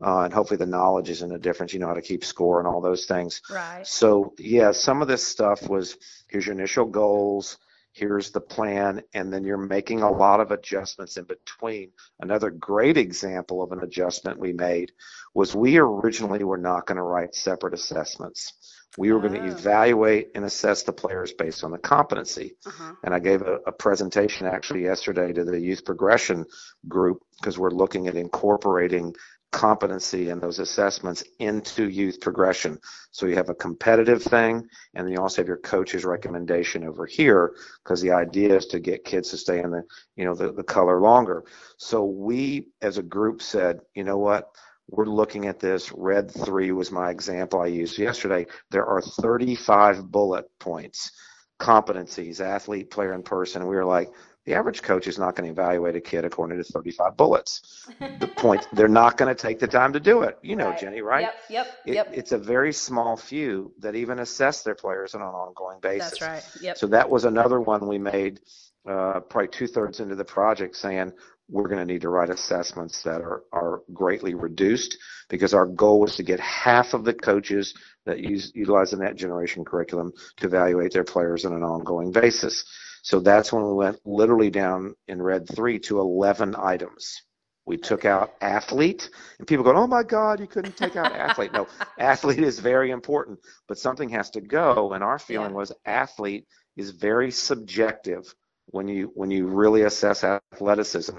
Uh, 0.00 0.20
and 0.22 0.32
hopefully 0.32 0.58
the 0.58 0.66
knowledge 0.66 1.10
isn't 1.10 1.32
a 1.32 1.38
difference. 1.38 1.72
You 1.72 1.80
know 1.80 1.88
how 1.88 1.94
to 1.94 2.02
keep 2.02 2.24
score 2.24 2.58
and 2.58 2.66
all 2.68 2.80
those 2.80 3.06
things. 3.06 3.40
Right. 3.50 3.86
So 3.86 4.34
yeah, 4.38 4.72
some 4.72 5.02
of 5.02 5.08
this 5.08 5.26
stuff 5.26 5.68
was 5.68 5.96
here's 6.28 6.46
your 6.46 6.54
initial 6.54 6.86
goals, 6.86 7.58
here's 7.92 8.30
the 8.30 8.40
plan, 8.40 9.02
and 9.12 9.30
then 9.32 9.44
you're 9.44 9.58
making 9.58 10.00
a 10.02 10.10
lot 10.10 10.40
of 10.40 10.50
adjustments 10.50 11.18
in 11.18 11.24
between. 11.24 11.90
Another 12.20 12.50
great 12.50 12.96
example 12.96 13.62
of 13.62 13.70
an 13.72 13.80
adjustment 13.82 14.38
we 14.40 14.52
made 14.54 14.92
was 15.34 15.54
we 15.54 15.76
originally 15.78 16.42
were 16.42 16.56
not 16.58 16.86
going 16.86 16.96
to 16.96 17.02
write 17.02 17.34
separate 17.34 17.74
assessments. 17.74 18.54
We 18.98 19.10
were 19.10 19.20
going 19.20 19.36
Oh. 19.36 19.46
to 19.46 19.52
evaluate 19.52 20.32
and 20.34 20.44
assess 20.44 20.82
the 20.82 20.92
players 20.92 21.32
based 21.32 21.64
on 21.64 21.70
the 21.70 21.78
competency. 21.78 22.56
Uh-huh. 22.66 22.92
And 23.04 23.14
I 23.14 23.20
gave 23.20 23.40
a, 23.40 23.54
a 23.66 23.72
presentation 23.72 24.46
actually 24.46 24.82
yesterday 24.82 25.32
to 25.32 25.44
the 25.44 25.58
youth 25.58 25.84
progression 25.84 26.44
group 26.88 27.22
because 27.40 27.58
we're 27.58 27.70
looking 27.70 28.06
at 28.08 28.16
incorporating 28.16 29.14
competency 29.52 30.30
and 30.30 30.40
those 30.40 30.58
assessments 30.58 31.22
into 31.38 31.88
youth 31.88 32.20
progression. 32.20 32.78
So 33.10 33.26
you 33.26 33.36
have 33.36 33.50
a 33.50 33.54
competitive 33.54 34.22
thing, 34.22 34.66
and 34.94 35.06
then 35.06 35.12
you 35.12 35.20
also 35.20 35.42
have 35.42 35.48
your 35.48 35.58
coach's 35.58 36.04
recommendation 36.04 36.84
over 36.84 37.06
here 37.06 37.54
because 37.84 38.00
the 38.00 38.12
idea 38.12 38.56
is 38.56 38.66
to 38.66 38.80
get 38.80 39.04
kids 39.04 39.30
to 39.30 39.36
stay 39.36 39.60
in 39.60 39.70
the, 39.70 39.82
you 40.16 40.24
know, 40.24 40.34
the, 40.34 40.52
the 40.52 40.64
color 40.64 41.00
longer. 41.00 41.44
So 41.76 42.04
we 42.04 42.68
as 42.80 42.98
a 42.98 43.02
group 43.02 43.42
said, 43.42 43.80
you 43.94 44.04
know 44.04 44.18
what? 44.18 44.48
We're 44.88 45.06
looking 45.06 45.46
at 45.46 45.60
this. 45.60 45.92
Red 45.92 46.30
three 46.30 46.72
was 46.72 46.90
my 46.90 47.10
example 47.10 47.60
I 47.60 47.66
used 47.66 47.98
yesterday. 47.98 48.46
There 48.70 48.86
are 48.86 49.00
35 49.00 50.10
bullet 50.10 50.46
points, 50.58 51.12
competencies, 51.62 52.40
athlete, 52.40 52.90
player, 52.90 53.12
and 53.12 53.24
person. 53.24 53.62
And 53.62 53.70
we 53.70 53.76
were 53.76 53.84
like, 53.84 54.10
the 54.44 54.54
average 54.54 54.82
coach 54.82 55.06
is 55.06 55.20
not 55.20 55.36
going 55.36 55.46
to 55.46 55.52
evaluate 55.52 55.94
a 55.94 56.00
kid 56.00 56.24
according 56.24 56.58
to 56.58 56.64
35 56.64 57.16
bullets. 57.16 57.86
The 58.18 58.26
point, 58.36 58.66
they're 58.72 58.88
not 58.88 59.16
going 59.16 59.32
to 59.32 59.40
take 59.40 59.60
the 59.60 59.68
time 59.68 59.92
to 59.92 60.00
do 60.00 60.22
it. 60.22 60.36
You 60.42 60.56
know, 60.56 60.70
Right. 60.70 60.80
Jenny, 60.80 61.00
right? 61.00 61.22
Yep. 61.22 61.34
Yep. 61.48 61.66
It, 61.86 61.94
yep. 61.94 62.10
It's 62.12 62.32
a 62.32 62.38
very 62.38 62.72
small 62.72 63.16
few 63.16 63.72
that 63.78 63.94
even 63.94 64.18
assess 64.18 64.64
their 64.64 64.74
players 64.74 65.14
on 65.14 65.22
an 65.22 65.28
ongoing 65.28 65.78
basis. 65.80 66.18
That's 66.18 66.22
right. 66.22 66.62
Yep. 66.62 66.78
So 66.78 66.88
that 66.88 67.08
was 67.08 67.24
another 67.24 67.60
one 67.60 67.86
we 67.86 67.98
made 67.98 68.40
uh, 68.84 69.20
probably 69.20 69.46
two 69.48 69.68
thirds 69.68 70.00
into 70.00 70.16
the 70.16 70.24
project 70.24 70.74
saying 70.74 71.12
we're 71.52 71.68
going 71.68 71.86
to 71.86 71.92
need 71.92 72.00
to 72.00 72.08
write 72.08 72.30
assessments 72.30 73.02
that 73.02 73.20
are, 73.20 73.42
are 73.52 73.82
greatly 73.92 74.34
reduced 74.34 74.96
because 75.28 75.52
our 75.52 75.66
goal 75.66 76.00
was 76.00 76.16
to 76.16 76.22
get 76.22 76.40
half 76.40 76.94
of 76.94 77.04
the 77.04 77.12
coaches 77.12 77.74
that 78.06 78.18
use, 78.18 78.50
utilize 78.54 78.90
the 78.90 78.96
Net 78.96 79.16
Generation 79.16 79.64
curriculum 79.64 80.12
to 80.38 80.46
evaluate 80.46 80.92
their 80.92 81.04
players 81.04 81.44
on 81.44 81.52
an 81.52 81.62
ongoing 81.62 82.10
basis. 82.10 82.64
So 83.02 83.20
that's 83.20 83.52
when 83.52 83.64
we 83.64 83.74
went 83.74 84.00
literally 84.06 84.50
down 84.50 84.94
in 85.08 85.20
red 85.20 85.46
three 85.46 85.78
to 85.80 86.00
11 86.00 86.56
items. 86.58 87.22
We 87.66 87.76
took 87.76 88.04
out 88.04 88.32
athlete, 88.40 89.08
and 89.38 89.46
people 89.46 89.64
go, 89.64 89.76
"Oh 89.76 89.86
my 89.86 90.02
God, 90.02 90.40
you 90.40 90.48
couldn't 90.48 90.76
take 90.76 90.96
out 90.96 91.12
athlete." 91.14 91.52
No, 91.52 91.68
athlete 91.96 92.40
is 92.40 92.58
very 92.58 92.90
important, 92.90 93.38
but 93.68 93.78
something 93.78 94.08
has 94.08 94.30
to 94.30 94.40
go. 94.40 94.94
And 94.94 95.04
our 95.04 95.20
feeling 95.20 95.50
yeah. 95.50 95.58
was 95.58 95.72
athlete 95.86 96.48
is 96.76 96.90
very 96.90 97.30
subjective 97.30 98.34
when 98.72 98.88
you 98.88 99.12
when 99.14 99.30
you 99.30 99.46
really 99.46 99.82
assess 99.82 100.24
athleticism. 100.24 101.16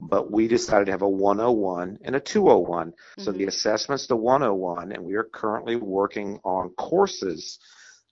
But 0.00 0.30
we 0.30 0.46
decided 0.46 0.86
to 0.86 0.92
have 0.92 1.02
a 1.02 1.08
101 1.08 1.98
and 2.04 2.16
a 2.16 2.20
201. 2.20 2.88
Mm-hmm. 2.88 3.22
So 3.22 3.32
the 3.32 3.38
mm-hmm. 3.38 3.48
assessment's 3.48 4.06
the 4.06 4.16
101, 4.16 4.92
and 4.92 5.02
we 5.02 5.14
are 5.14 5.24
currently 5.24 5.76
working 5.76 6.38
on 6.44 6.70
courses 6.70 7.58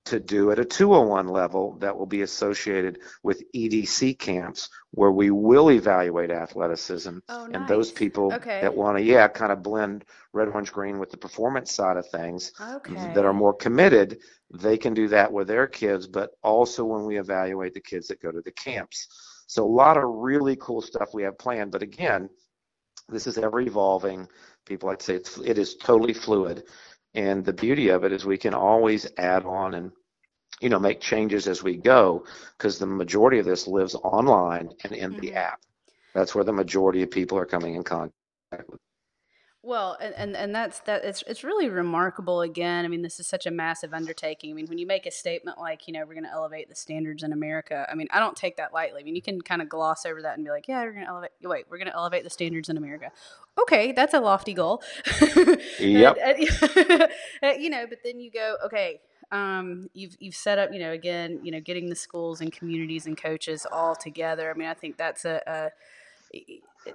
to 0.04 0.20
do 0.20 0.50
at 0.50 0.58
a 0.58 0.64
201 0.64 1.28
level 1.28 1.76
that 1.78 1.96
will 1.96 2.06
be 2.06 2.22
associated 2.22 2.98
with 3.22 3.42
EDC 3.52 4.18
camps 4.18 4.68
where 4.90 5.10
we 5.10 5.30
will 5.30 5.70
evaluate 5.70 6.30
athleticism 6.30 7.18
oh, 7.28 7.46
nice. 7.46 7.54
and 7.54 7.66
those 7.66 7.90
people 7.90 8.32
okay. 8.32 8.60
that 8.60 8.74
want 8.74 8.98
to 8.98 9.02
yeah 9.02 9.26
kind 9.28 9.50
of 9.50 9.62
blend 9.62 10.04
red 10.32 10.48
orange 10.48 10.72
green 10.72 10.98
with 10.98 11.10
the 11.10 11.16
performance 11.16 11.72
side 11.72 11.96
of 11.96 12.08
things 12.10 12.52
okay. 12.60 13.12
that 13.14 13.24
are 13.24 13.32
more 13.32 13.54
committed 13.54 14.18
they 14.52 14.76
can 14.76 14.92
do 14.92 15.08
that 15.08 15.32
with 15.32 15.48
their 15.48 15.66
kids 15.66 16.06
but 16.06 16.30
also 16.42 16.84
when 16.84 17.04
we 17.04 17.18
evaluate 17.18 17.72
the 17.72 17.80
kids 17.80 18.08
that 18.08 18.20
go 18.20 18.30
to 18.30 18.42
the 18.42 18.52
camps 18.52 19.08
so 19.46 19.64
a 19.64 19.66
lot 19.66 19.96
of 19.96 20.04
really 20.04 20.56
cool 20.56 20.82
stuff 20.82 21.14
we 21.14 21.22
have 21.22 21.38
planned 21.38 21.72
but 21.72 21.82
again 21.82 22.28
this 23.08 23.26
is 23.26 23.38
ever 23.38 23.60
evolving 23.60 24.26
people 24.64 24.88
like 24.88 24.98
to 24.98 25.04
say 25.04 25.14
it's, 25.14 25.38
it 25.38 25.58
is 25.58 25.76
totally 25.76 26.14
fluid 26.14 26.62
and 27.14 27.44
the 27.44 27.52
beauty 27.52 27.88
of 27.88 28.04
it 28.04 28.12
is 28.12 28.24
we 28.24 28.38
can 28.38 28.54
always 28.54 29.06
add 29.16 29.44
on 29.44 29.74
and 29.74 29.92
you 30.60 30.68
know 30.68 30.78
make 30.78 31.00
changes 31.00 31.46
as 31.48 31.62
we 31.62 31.76
go 31.76 32.24
because 32.56 32.78
the 32.78 32.86
majority 32.86 33.38
of 33.38 33.46
this 33.46 33.66
lives 33.66 33.94
online 33.94 34.70
and 34.84 34.92
in 34.92 35.12
mm-hmm. 35.12 35.20
the 35.20 35.34
app. 35.34 35.60
That's 36.14 36.34
where 36.34 36.44
the 36.44 36.52
majority 36.52 37.02
of 37.02 37.10
people 37.10 37.38
are 37.38 37.46
coming 37.46 37.74
in 37.74 37.82
contact 37.82 38.14
with. 38.68 38.80
Well, 39.64 39.96
and, 39.98 40.14
and, 40.14 40.36
and 40.36 40.54
that's 40.54 40.80
that 40.80 41.04
it's 41.04 41.24
it's 41.26 41.42
really 41.42 41.70
remarkable 41.70 42.42
again. 42.42 42.84
I 42.84 42.88
mean, 42.88 43.00
this 43.00 43.18
is 43.18 43.26
such 43.26 43.46
a 43.46 43.50
massive 43.50 43.94
undertaking. 43.94 44.50
I 44.50 44.52
mean, 44.52 44.66
when 44.66 44.76
you 44.76 44.86
make 44.86 45.06
a 45.06 45.10
statement 45.10 45.58
like, 45.58 45.88
you 45.88 45.94
know, 45.94 46.00
we're 46.00 46.12
going 46.12 46.24
to 46.24 46.32
elevate 46.32 46.68
the 46.68 46.74
standards 46.74 47.22
in 47.22 47.32
America, 47.32 47.86
I 47.90 47.94
mean, 47.94 48.06
I 48.10 48.20
don't 48.20 48.36
take 48.36 48.58
that 48.58 48.74
lightly. 48.74 49.00
I 49.00 49.04
mean, 49.04 49.16
you 49.16 49.22
can 49.22 49.40
kind 49.40 49.62
of 49.62 49.70
gloss 49.70 50.04
over 50.04 50.20
that 50.20 50.36
and 50.36 50.44
be 50.44 50.50
like, 50.50 50.68
yeah, 50.68 50.82
we're 50.82 50.92
going 50.92 51.04
to 51.04 51.10
elevate 51.10 51.30
wait, 51.42 51.64
we're 51.70 51.78
going 51.78 51.88
to 51.88 51.94
elevate 51.94 52.24
the 52.24 52.30
standards 52.30 52.68
in 52.68 52.76
America. 52.76 53.10
Okay, 53.62 53.92
that's 53.92 54.12
a 54.12 54.20
lofty 54.20 54.52
goal. 54.52 54.82
yep. 55.80 56.18
and, 56.22 57.08
and, 57.42 57.62
you 57.62 57.70
know, 57.70 57.86
but 57.88 58.00
then 58.04 58.20
you 58.20 58.30
go, 58.30 58.56
okay, 58.66 59.00
um, 59.32 59.88
you've 59.94 60.16
you've 60.20 60.34
set 60.34 60.58
up, 60.58 60.74
you 60.74 60.78
know, 60.78 60.92
again, 60.92 61.40
you 61.42 61.50
know, 61.50 61.60
getting 61.60 61.88
the 61.88 61.96
schools 61.96 62.42
and 62.42 62.52
communities 62.52 63.06
and 63.06 63.16
coaches 63.16 63.66
all 63.72 63.96
together. 63.96 64.50
I 64.50 64.54
mean, 64.54 64.68
I 64.68 64.74
think 64.74 64.98
that's 64.98 65.24
a, 65.24 65.40
a 65.46 65.70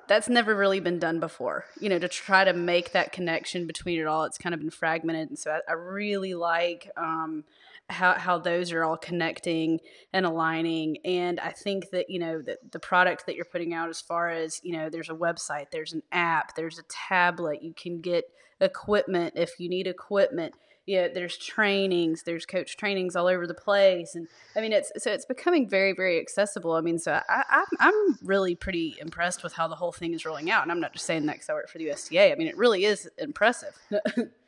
that's 0.07 0.29
never 0.29 0.55
really 0.55 0.79
been 0.79 0.99
done 0.99 1.19
before. 1.19 1.65
You 1.79 1.89
know, 1.89 1.99
to 1.99 2.07
try 2.07 2.43
to 2.43 2.53
make 2.53 2.91
that 2.91 3.11
connection 3.11 3.67
between 3.67 3.99
it 3.99 4.05
all, 4.05 4.23
it's 4.23 4.37
kind 4.37 4.53
of 4.53 4.61
been 4.61 4.69
fragmented, 4.69 5.29
and 5.29 5.39
so 5.39 5.51
I, 5.51 5.59
I 5.69 5.73
really 5.73 6.33
like 6.33 6.89
um, 6.97 7.43
how 7.89 8.13
how 8.13 8.37
those 8.37 8.71
are 8.71 8.83
all 8.83 8.97
connecting 8.97 9.79
and 10.13 10.25
aligning. 10.25 10.97
And 11.05 11.39
I 11.39 11.51
think 11.51 11.89
that 11.91 12.09
you 12.09 12.19
know 12.19 12.41
that 12.41 12.71
the 12.71 12.79
product 12.79 13.25
that 13.25 13.35
you're 13.35 13.45
putting 13.45 13.73
out, 13.73 13.89
as 13.89 14.01
far 14.01 14.29
as 14.29 14.61
you 14.63 14.73
know, 14.73 14.89
there's 14.89 15.09
a 15.09 15.13
website, 15.13 15.71
there's 15.71 15.93
an 15.93 16.03
app, 16.11 16.55
there's 16.55 16.79
a 16.79 16.83
tablet, 16.89 17.63
you 17.63 17.73
can 17.73 18.01
get 18.01 18.25
equipment 18.61 19.33
if 19.37 19.59
you 19.59 19.69
need 19.69 19.87
equipment 19.87 20.53
you 20.89 20.99
know, 20.99 21.07
there's 21.07 21.37
trainings, 21.37 22.23
there's 22.23 22.47
coach 22.47 22.75
trainings 22.75 23.15
all 23.15 23.27
over 23.27 23.45
the 23.45 23.53
place, 23.53 24.15
and 24.15 24.27
I 24.55 24.61
mean, 24.61 24.73
it's 24.73 24.91
so 24.97 25.11
it's 25.11 25.23
becoming 25.23 25.69
very, 25.69 25.93
very 25.93 26.19
accessible. 26.19 26.73
I 26.73 26.81
mean, 26.81 26.97
so 26.97 27.21
I, 27.29 27.43
I, 27.47 27.63
I'm 27.79 28.17
really 28.23 28.55
pretty 28.55 28.97
impressed 28.99 29.43
with 29.43 29.53
how 29.53 29.67
the 29.67 29.75
whole 29.75 29.91
thing 29.91 30.15
is 30.15 30.25
rolling 30.25 30.49
out, 30.49 30.63
and 30.63 30.71
I'm 30.71 30.79
not 30.79 30.93
just 30.93 31.05
saying 31.05 31.27
that 31.27 31.33
because 31.33 31.49
I 31.49 31.53
work 31.53 31.69
for 31.69 31.77
the 31.77 31.91
USTA. 31.91 32.31
I 32.31 32.35
mean, 32.35 32.47
it 32.47 32.57
really 32.57 32.85
is 32.85 33.07
impressive. 33.19 33.77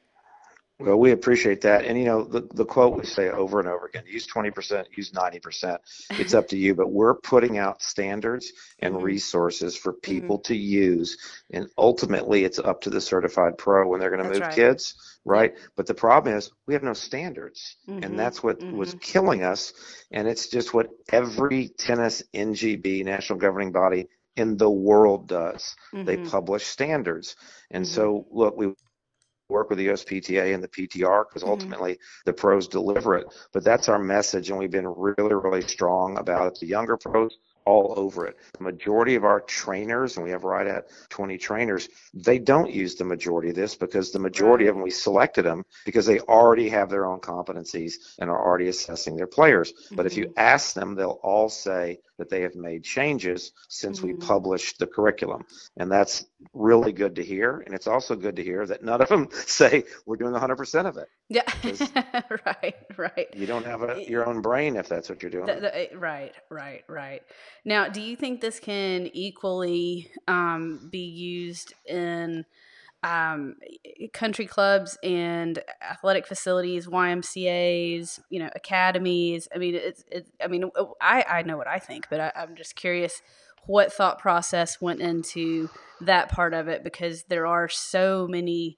Well, 0.82 0.98
we 0.98 1.12
appreciate 1.12 1.62
that. 1.62 1.86
And, 1.86 1.98
you 1.98 2.06
know, 2.06 2.24
the, 2.24 2.48
the 2.54 2.66
quote 2.66 2.98
we 2.98 3.06
say 3.06 3.30
over 3.30 3.60
and 3.60 3.68
over 3.68 3.86
again 3.86 4.04
use 4.08 4.28
20%, 4.28 4.86
use 4.96 5.12
90%. 5.12 5.78
It's 6.12 6.34
up 6.34 6.50
to 6.50 6.58
you. 6.58 6.76
But 6.76 6.92
we're 6.92 7.16
putting 7.16 7.58
out 7.58 7.82
standards 7.82 8.52
and 8.80 8.96
mm-hmm. 8.96 9.04
resources 9.04 9.76
for 9.76 9.94
people 9.94 10.38
mm-hmm. 10.38 10.54
to 10.54 10.58
use. 10.58 11.18
And 11.52 11.68
ultimately, 11.78 12.44
it's 12.44 12.60
up 12.60 12.82
to 12.82 12.90
the 12.90 13.02
certified 13.02 13.58
pro 13.58 13.88
when 13.88 14.00
they're 14.00 14.10
going 14.10 14.24
to 14.24 14.30
move 14.30 14.42
right. 14.42 14.56
kids, 14.56 14.96
right? 15.26 15.54
But 15.76 15.88
the 15.88 15.94
problem 15.94 16.36
is 16.36 16.52
we 16.68 16.74
have 16.74 16.84
no 16.84 16.94
standards. 16.94 17.78
Mm-hmm. 17.88 18.04
And 18.04 18.20
that's 18.20 18.42
what 18.42 18.62
was 18.62 18.90
mm-hmm. 18.90 19.00
killing 19.00 19.44
us. 19.44 19.74
And 20.12 20.28
it's 20.28 20.48
just 20.48 20.74
what 20.74 20.90
every 21.12 21.70
tennis 21.70 22.24
NGB, 22.34 23.06
national 23.06 23.40
governing 23.40 23.72
body, 23.72 24.08
in 24.36 24.58
the 24.58 24.70
world 24.70 25.28
does. 25.28 25.76
They 25.94 26.18
mm-hmm. 26.18 26.30
publish 26.30 26.66
standards. 26.66 27.36
And 27.70 27.86
mm-hmm. 27.86 27.94
so, 27.94 28.26
look, 28.32 28.58
we 28.58 28.74
work 29.52 29.70
with 29.70 29.78
the 29.78 29.88
USPTA 29.88 30.54
and 30.54 30.64
the 30.64 30.68
PTR 30.68 31.26
because 31.28 31.44
mm-hmm. 31.44 31.52
ultimately 31.52 32.00
the 32.26 32.34
pros 32.34 32.68
deliver 32.68 33.16
it. 33.16 33.28
But 33.54 33.64
that's 33.64 33.90
our 33.90 34.00
message, 34.00 34.50
and 34.50 34.58
we've 34.58 34.72
been 34.72 34.88
really, 34.88 35.34
really 35.34 35.62
strong 35.62 36.18
about 36.18 36.48
it. 36.48 36.60
The 36.60 36.68
younger 36.68 36.98
pros 36.98 37.38
all 37.66 37.94
over 37.98 38.26
it. 38.26 38.38
The 38.58 38.64
majority 38.64 39.16
of 39.16 39.24
our 39.24 39.42
trainers, 39.42 40.18
and 40.18 40.24
we 40.24 40.32
have 40.32 40.44
right 40.44 40.68
at 40.68 40.88
20 41.10 41.38
trainers, 41.38 41.90
they 42.14 42.40
don't 42.40 42.72
use 42.72 42.96
the 42.96 43.04
majority 43.04 43.50
of 43.50 43.56
this 43.56 43.76
because 43.76 44.12
the 44.12 44.20
majority 44.20 44.68
of 44.68 44.76
them, 44.76 44.84
we 44.84 44.92
selected 44.92 45.46
them 45.46 45.64
because 45.86 46.06
they 46.06 46.20
already 46.22 46.70
have 46.70 46.90
their 46.90 47.06
own 47.06 47.20
competencies 47.20 48.16
and 48.20 48.30
are 48.30 48.46
already 48.46 48.68
assessing 48.68 49.16
their 49.16 49.28
players. 49.28 49.72
Mm-hmm. 49.72 49.96
But 49.96 50.06
if 50.06 50.18
you 50.18 50.26
mm-hmm. 50.26 50.40
ask 50.40 50.74
them, 50.74 50.96
they'll 50.96 51.20
all 51.24 51.50
say, 51.50 52.00
that 52.22 52.30
they 52.30 52.42
have 52.42 52.54
made 52.54 52.84
changes 52.84 53.52
since 53.68 53.98
mm-hmm. 53.98 54.10
we 54.10 54.14
published 54.14 54.78
the 54.78 54.86
curriculum. 54.86 55.44
And 55.78 55.92
that's 55.92 56.26
really 56.54 56.92
good 56.92 57.16
to 57.16 57.24
hear. 57.24 57.64
And 57.66 57.74
it's 57.74 57.88
also 57.88 58.16
good 58.16 58.36
to 58.36 58.44
hear 58.44 58.64
that 58.68 58.84
none 58.84 59.02
of 59.02 59.10
them 59.10 59.28
say 59.32 59.86
we're 60.06 60.18
doing 60.18 60.34
100% 60.34 60.86
of 60.86 60.98
it. 60.98 61.08
Yeah. 61.30 62.22
right, 62.46 62.76
right. 62.96 63.28
You 63.36 63.48
don't 63.48 63.66
have 63.66 63.82
a, 63.82 64.08
your 64.08 64.30
own 64.30 64.44
brain 64.44 64.76
if 64.76 64.88
that's 64.88 65.10
what 65.10 65.24
you're 65.24 65.32
doing. 65.32 65.48
The, 65.48 65.88
the, 65.92 65.98
right, 65.98 66.34
right, 66.52 66.84
right. 66.88 67.24
Now, 67.66 67.90
do 67.90 68.02
you 68.02 68.16
think 68.16 68.40
this 68.40 68.60
can 68.60 69.10
equally 69.14 70.12
um, 70.28 70.90
be 70.92 71.06
used 71.06 71.74
in 71.88 72.46
um, 73.04 73.56
country 74.14 74.46
clubs 74.46 74.98
and 75.04 75.62
athletic 75.82 76.28
facilities, 76.28 76.88
YMCA's, 76.88 78.20
you 78.30 78.40
know, 78.40 78.50
academies. 78.56 79.48
I 79.54 79.58
mean, 79.58 79.76
it's, 79.76 80.04
it's 80.12 80.30
I 80.44 80.48
mean, 80.48 80.70
I, 81.02 81.26
I 81.28 81.42
know 81.44 81.58
what 81.58 81.68
I 81.68 81.80
think, 81.80 82.08
but 82.10 82.20
I, 82.20 82.32
I'm 82.36 82.56
just 82.56 82.76
curious 82.76 83.22
what 83.66 83.94
thought 83.94 84.20
process 84.20 84.82
went 84.82 85.02
into 85.02 85.70
that 86.02 86.30
part 86.30 86.54
of 86.54 86.68
it 86.68 86.84
because 86.84 87.24
there 87.24 87.48
are 87.48 87.70
so 87.70 88.28
many 88.30 88.78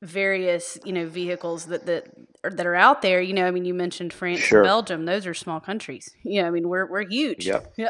various 0.00 0.78
you 0.84 0.92
know 0.92 1.06
vehicles 1.06 1.66
that 1.66 1.86
that 1.86 2.04
are, 2.44 2.50
that 2.50 2.66
are 2.66 2.76
out 2.76 3.02
there 3.02 3.20
you 3.20 3.34
know 3.34 3.44
i 3.44 3.50
mean 3.50 3.64
you 3.64 3.74
mentioned 3.74 4.12
france 4.12 4.38
sure. 4.38 4.60
and 4.60 4.66
belgium 4.66 5.06
those 5.06 5.26
are 5.26 5.34
small 5.34 5.58
countries 5.58 6.08
you 6.22 6.40
know 6.40 6.46
i 6.46 6.52
mean 6.52 6.68
we're 6.68 6.88
we're 6.88 7.04
huge 7.04 7.44
yep. 7.46 7.74
yeah 7.76 7.88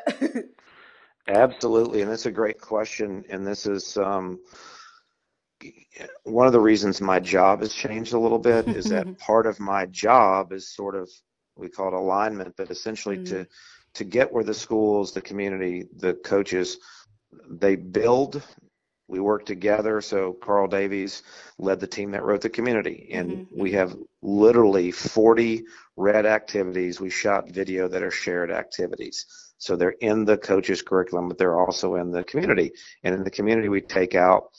absolutely 1.29 2.01
and 2.01 2.11
that's 2.11 2.25
a 2.25 2.31
great 2.31 2.59
question 2.59 3.23
and 3.29 3.47
this 3.47 3.67
is 3.67 3.99
um 3.99 4.39
one 6.25 6.47
of 6.47 6.53
the 6.53 6.61
reasons 6.61 7.01
my 7.01 7.19
job 7.19 7.61
has 7.61 7.73
changed 7.73 8.13
a 8.13 8.19
little 8.19 8.39
bit 8.39 8.69
is 8.69 8.87
that 8.87 9.19
part 9.21 9.47
of 9.47 9.59
my 9.61 9.87
job 9.87 10.53
is 10.53 10.75
sort 10.75 10.95
of 10.95 11.11
we 11.57 11.69
call 11.69 11.89
it 11.89 11.95
alignment, 11.95 12.55
but 12.57 12.71
essentially 12.71 13.17
mm-hmm. 13.17 13.43
to 13.43 13.47
to 13.95 14.05
get 14.05 14.33
where 14.33 14.45
the 14.45 14.55
schools, 14.55 15.13
the 15.13 15.21
community, 15.21 15.87
the 15.97 16.15
coaches, 16.15 16.79
they 17.49 17.75
build. 17.77 18.43
We 19.09 19.21
work 19.21 19.47
together. 19.47 20.03
So 20.03 20.35
Carl 20.35 20.69
Davies 20.69 21.23
led 21.59 21.81
the 21.81 21.87
team 21.87 22.11
that 22.11 22.23
wrote 22.23 22.43
the 22.43 22.51
community, 22.51 23.09
and 23.13 23.31
mm-hmm. 23.31 23.61
we 23.61 23.73
have 23.73 23.97
literally 24.23 24.91
40 24.91 25.65
red 25.97 26.27
activities. 26.27 27.01
We 27.01 27.11
shot 27.11 27.51
video 27.51 27.89
that 27.89 28.03
are 28.03 28.11
shared 28.11 28.51
activities. 28.51 29.25
So 29.57 29.75
they're 29.75 29.97
in 30.01 30.25
the 30.25 30.37
coaches 30.37 30.83
curriculum, 30.83 31.27
but 31.27 31.39
they're 31.39 31.59
also 31.59 31.97
in 31.97 32.11
the 32.13 32.23
community. 32.23 32.73
And 33.03 33.15
in 33.15 33.25
the 33.25 33.31
community, 33.31 33.69
we 33.69 33.81
take 33.81 34.15
out 34.15 34.51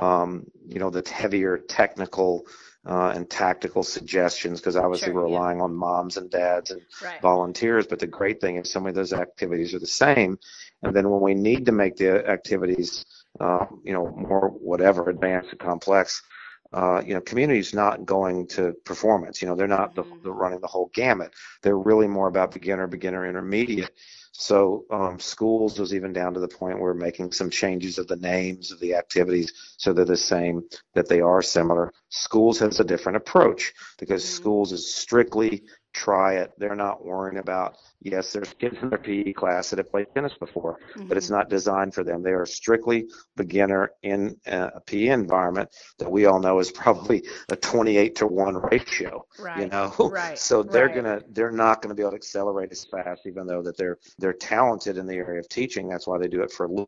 um, 0.00 0.46
you 0.66 0.78
know, 0.78 0.90
the 0.90 1.08
heavier 1.08 1.58
technical 1.58 2.46
uh, 2.86 3.12
and 3.14 3.28
tactical 3.28 3.82
suggestions 3.82 4.60
because 4.60 4.76
obviously 4.76 5.06
sure, 5.06 5.14
we're 5.14 5.24
relying 5.24 5.58
yeah. 5.58 5.64
on 5.64 5.74
moms 5.74 6.16
and 6.16 6.30
dads 6.30 6.70
and 6.70 6.80
right. 7.02 7.20
volunteers. 7.20 7.86
But 7.86 7.98
the 7.98 8.06
great 8.06 8.40
thing 8.40 8.56
is 8.56 8.70
some 8.70 8.86
of 8.86 8.94
those 8.94 9.12
activities 9.12 9.74
are 9.74 9.80
the 9.80 9.86
same. 9.86 10.38
And 10.82 10.94
then 10.94 11.10
when 11.10 11.20
we 11.20 11.34
need 11.34 11.66
to 11.66 11.72
make 11.72 11.96
the 11.96 12.28
activities, 12.28 13.04
uh, 13.40 13.66
you 13.82 13.92
know, 13.92 14.14
more 14.16 14.50
whatever 14.50 15.10
advanced 15.10 15.50
and 15.50 15.58
complex, 15.58 16.22
uh, 16.72 17.02
you 17.04 17.14
know, 17.14 17.20
community 17.20 17.60
is 17.60 17.74
not 17.74 18.04
going 18.04 18.46
to 18.48 18.72
performance. 18.84 19.40
You 19.40 19.48
know, 19.48 19.56
they're 19.56 19.66
not 19.66 19.94
Mm-hmm. 19.94 20.16
the, 20.16 20.22
the 20.24 20.32
running 20.32 20.60
the 20.60 20.66
whole 20.66 20.90
gamut. 20.94 21.32
They're 21.62 21.78
really 21.78 22.06
more 22.06 22.28
about 22.28 22.52
beginner, 22.52 22.86
beginner, 22.86 23.26
intermediate. 23.26 23.90
So 24.38 24.84
um, 24.90 25.18
schools 25.18 25.78
was 25.78 25.94
even 25.94 26.12
down 26.12 26.34
to 26.34 26.40
the 26.40 26.48
point 26.48 26.78
where 26.78 26.92
we're 26.92 26.94
making 26.94 27.32
some 27.32 27.48
changes 27.48 27.98
of 27.98 28.06
the 28.06 28.16
names 28.16 28.70
of 28.70 28.78
the 28.80 28.94
activities 28.94 29.52
so 29.78 29.92
they're 29.92 30.04
the 30.04 30.16
same, 30.16 30.62
that 30.94 31.08
they 31.08 31.22
are 31.22 31.40
similar. 31.40 31.92
Schools 32.10 32.58
has 32.58 32.78
a 32.78 32.84
different 32.84 33.16
approach 33.16 33.72
because 33.98 34.22
Mhm. 34.22 34.28
schools 34.28 34.72
is 34.72 34.94
strictly 34.94 35.64
try 36.04 36.34
it. 36.34 36.52
They're 36.58 36.76
not 36.76 37.04
worrying 37.04 37.38
about, 37.38 37.76
yes, 38.02 38.32
there's 38.32 38.52
kids 38.54 38.76
in 38.82 38.90
their 38.90 38.98
PE 38.98 39.32
class 39.32 39.70
that 39.70 39.78
have 39.78 39.90
played 39.90 40.06
tennis 40.14 40.34
before, 40.38 40.78
but 41.08 41.16
it's 41.16 41.28
Mhm. 41.28 41.36
not 41.38 41.48
designed 41.48 41.94
for 41.94 42.04
them. 42.04 42.22
They 42.22 42.32
are 42.32 42.46
strictly 42.46 43.06
beginner 43.36 43.90
in 44.02 44.36
a 44.46 44.80
PE 44.86 45.08
environment 45.08 45.68
that 45.98 46.10
we 46.10 46.26
all 46.26 46.40
know 46.40 46.58
is 46.58 46.70
probably 46.70 47.22
a 47.50 47.56
28 47.56 48.14
to 48.16 48.26
1 48.26 48.56
ratio 48.72 49.24
right. 49.38 49.60
you 49.60 49.68
know 49.68 49.92
Right, 49.98 50.38
so 50.38 50.62
they're 50.62 50.86
right. 50.86 50.94
gonna 50.96 51.20
they're 51.30 51.50
not 51.50 51.82
gonna 51.82 51.94
be 51.94 52.02
able 52.02 52.12
to 52.12 52.16
accelerate 52.16 52.70
as 52.72 52.84
fast 52.84 53.26
even 53.26 53.46
though 53.46 53.62
that 53.62 53.76
they're 53.76 53.98
they're 54.18 54.32
talented 54.32 54.96
in 54.98 55.06
the 55.06 55.14
area 55.14 55.40
of 55.40 55.48
teaching 55.48 55.88
that's 55.88 56.06
why 56.06 56.18
they 56.18 56.28
do 56.28 56.42
it 56.42 56.52
for 56.52 56.66
a 56.66 56.68
li- 56.68 56.86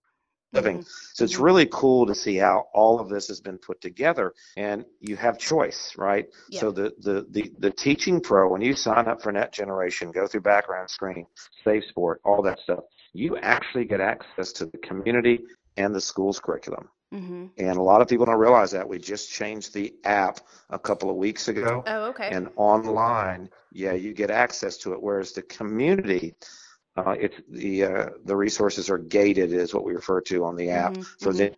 living 0.53 0.79
Mhm. 0.79 0.87
so 1.15 1.25
it's 1.25 1.39
really 1.39 1.67
cool 1.67 2.07
to 2.07 2.15
see 2.15 2.37
how 2.37 2.67
all 2.73 3.01
of 3.01 3.09
this 3.09 3.29
has 3.29 3.41
been 3.41 3.59
put 3.59 3.81
together 3.81 4.33
and 4.57 4.85
you 5.01 5.17
have 5.17 5.39
choice 5.39 5.95
right 5.99 6.27
Yeah. 6.49 6.61
so 6.61 6.71
the, 6.73 6.95
the 6.99 7.27
the 7.31 7.53
the 7.59 7.71
teaching 7.71 8.21
pro 8.21 8.49
when 8.49 8.63
you 8.63 8.75
sign 8.75 9.07
up 9.09 9.21
for 9.23 9.31
net 9.33 9.53
generation 9.53 10.11
go 10.11 10.27
through 10.27 10.43
background 10.43 10.89
screening 10.91 11.27
safe 11.65 11.85
sport 11.89 12.21
all 12.25 12.43
that 12.43 12.59
stuff 12.61 12.85
you 13.13 13.37
actually 13.39 13.85
get 13.85 14.01
access 14.01 14.53
to 14.53 14.67
the 14.67 14.79
community 14.79 15.41
and 15.77 15.95
the 15.95 16.01
school's 16.01 16.41
curriculum 16.41 16.89
Mhm. 17.13 17.51
and 17.57 17.77
a 17.79 17.83
lot 17.83 18.01
of 18.03 18.09
people 18.09 18.27
don't 18.27 18.39
realize 18.39 18.71
that 18.71 18.87
we 18.89 18.99
just 18.99 19.31
changed 19.31 19.73
the 19.75 19.95
app 20.05 20.41
a 20.71 20.79
couple 20.79 21.09
of 21.11 21.17
weeks 21.17 21.49
ago 21.49 21.83
Oh, 21.87 22.05
okay. 22.11 22.29
and 22.31 22.49
online, 22.57 23.49
yeah, 23.73 23.93
you 23.93 24.13
get 24.13 24.31
access 24.31 24.77
to 24.79 24.93
it. 24.93 25.01
Whereas 25.03 25.33
the 25.33 25.41
community, 25.43 26.35
uh, 27.07 27.17
it's 27.19 27.37
the 27.49 27.85
uh, 27.85 28.09
the 28.25 28.37
resources 28.37 28.91
are 28.91 28.99
gated, 28.99 29.53
is 29.53 29.75
what 29.75 29.85
we 29.85 29.95
refer 29.95 30.21
to 30.23 30.45
on 30.45 30.57
the 30.57 30.71
app. 30.71 30.95
Mhm, 30.97 31.07
For 31.21 31.33
mhm. 31.33 31.55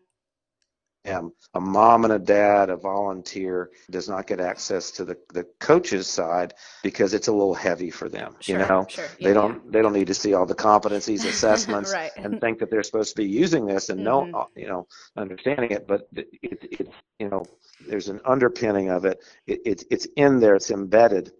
them, 1.04 1.32
a 1.54 1.61
mom 1.61 2.04
and 2.04 2.12
a 2.12 2.18
dad, 2.18 2.70
a 2.70 2.76
volunteer, 2.76 3.70
does 3.90 4.09
not 4.09 4.26
get 4.26 4.40
access 4.40 4.90
to 4.92 5.04
the 5.04 5.16
the 5.32 5.44
coach's 5.61 6.06
side 6.09 6.54
because 6.82 7.14
it's 7.14 7.28
a 7.28 7.32
little 7.32 7.54
heavy 7.54 7.90
for 7.90 8.09
them. 8.09 8.37
Sure, 8.40 8.61
you 8.61 8.66
know, 8.68 8.87
sure. 8.88 9.09
they 9.20 9.32
don't 9.32 9.73
they 9.73 9.82
don't 9.82 9.92
need 9.94 10.06
to 10.09 10.14
see 10.14 10.35
all 10.35 10.47
the 10.47 10.54
competencies, 10.54 11.25
assessments, 11.35 11.92
right. 11.94 12.12
and 12.16 12.40
think 12.40 12.59
that 12.59 12.70
they're 12.70 12.82
supposed 12.82 13.11
to 13.11 13.23
be 13.23 13.28
using 13.28 13.66
this 13.66 13.88
and 13.88 14.04
know 14.04 14.23
Mhm. 14.26 14.35
uh, 14.35 14.44
you 14.56 14.68
know 14.68 14.87
understanding 15.16 15.70
it 15.70 15.87
but 15.88 16.09
it, 16.14 16.28
it, 16.42 16.59
it's 16.80 16.90
you 17.18 17.28
know 17.30 17.44
there's 17.88 18.09
an 18.09 18.20
underpinning 18.25 18.90
of 18.90 19.04
it. 19.04 19.18
it 19.47 19.61
it's 19.64 19.85
it's 19.90 20.06
in 20.16 20.38
there 20.40 20.54
it's 20.54 20.70
embedded 20.70 21.32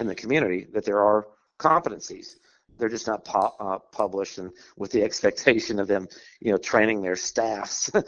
in 0.00 0.06
the 0.06 0.14
community 0.14 0.66
that 0.72 0.84
there 0.84 1.00
are 1.02 1.26
competencies 1.58 2.36
they're 2.78 2.88
just 2.88 3.06
not 3.06 3.24
pu- 3.24 3.38
uh, 3.38 3.78
published 3.92 4.38
and 4.38 4.50
with 4.76 4.90
the 4.92 5.02
expectation 5.02 5.80
of 5.80 5.86
them 5.88 6.06
you 6.40 6.52
know 6.52 6.58
training 6.58 7.02
their 7.02 7.16
staffs 7.16 7.88
at 7.94 8.04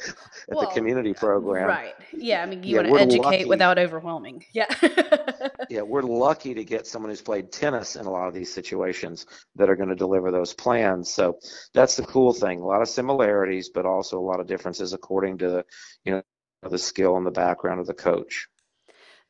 Well, 0.49 0.61
the 0.61 0.67
community 0.69 1.15
program 1.15 1.69
Right. 1.69 1.95
Yeah. 2.13 2.43
I 2.43 2.47
mean, 2.47 2.63
you 2.63 2.77
Yeah, 2.77 2.83
want 2.91 2.95
to 2.95 3.01
educate 3.01 3.25
lucky. 3.25 3.45
without 3.47 3.79
overwhelming. 3.79 4.45
Yeah. 4.53 4.67
yeah, 5.71 5.83
we're 5.83 6.03
lucky 6.03 6.55
to 6.55 6.65
get 6.65 6.87
someone 6.87 7.11
who's 7.11 7.23
played 7.23 7.53
tennis 7.53 7.97
in 7.97 8.07
a 8.07 8.11
lot 8.11 8.29
of 8.29 8.35
these 8.35 8.53
situations 8.53 9.27
that 9.57 9.71
are 9.71 9.77
going 9.77 9.89
to 9.89 9.95
deliver 9.95 10.31
those 10.31 10.53
plans. 10.55 11.13
So 11.13 11.39
that's 11.75 11.97
the 11.97 12.03
cool 12.05 12.33
thing. 12.33 12.61
A 12.61 12.67
lot 12.67 12.83
of 12.83 12.89
similarities, 12.89 13.71
but 13.71 13.87
also 13.87 14.19
a 14.19 14.27
lot 14.31 14.41
of 14.41 14.47
differences 14.47 14.93
according 14.93 15.39
to 15.39 15.49
the, 15.51 15.65
you 16.05 16.13
know, 16.13 16.23
the 16.69 16.79
skill 16.79 17.17
and 17.17 17.27
the 17.27 17.31
background 17.31 17.81
of 17.81 17.87
the 17.87 17.95
coach. 17.95 18.49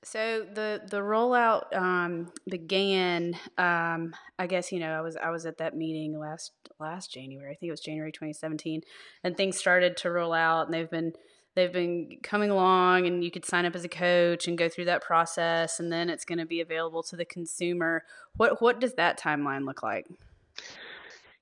So 0.02 0.47
the 0.54 0.80
the 0.88 0.99
rollout 0.99 1.75
um, 1.76 2.33
began. 2.49 3.35
Um, 3.59 4.14
I 4.38 4.47
guess 4.47 4.73
you 4.73 4.80
know 4.80 4.92
I 4.92 5.00
was 5.02 5.16
I 5.16 5.30
was 5.30 5.45
at 5.45 5.59
that 5.59 5.76
meeting 5.76 6.19
last 6.19 6.52
last 6.78 7.12
January. 7.12 7.50
I 7.52 7.54
think 7.54 7.69
it 7.69 7.73
was 7.73 7.80
January 7.80 8.11
2017, 8.11 8.83
and 9.25 9.37
things 9.37 9.59
started 9.59 9.97
to 9.99 10.11
roll 10.11 10.33
out, 10.33 10.66
and 10.66 10.75
they've 10.75 10.90
been 10.90 11.12
they've 11.54 11.73
been 11.73 12.19
coming 12.23 12.49
along, 12.50 13.07
and 13.07 13.23
you 13.23 13.30
could 13.30 13.45
sign 13.45 13.66
up 13.66 13.75
as 13.75 13.85
a 13.85 13.88
coach 13.88 14.49
and 14.49 14.57
go 14.57 14.71
through 14.71 14.87
that 14.87 15.02
process, 15.02 15.80
and 15.80 15.92
then 15.92 16.09
it's 16.09 16.25
going 16.25 16.38
to 16.38 16.46
be 16.46 16.62
available 16.62 17.03
to 17.03 17.16
the 17.16 17.27
consumer. 17.27 18.03
What 18.38 18.62
what 18.62 18.81
does 18.81 18.94
that 18.94 19.20
timeline 19.20 19.66
look 19.66 19.83
like? 19.83 20.07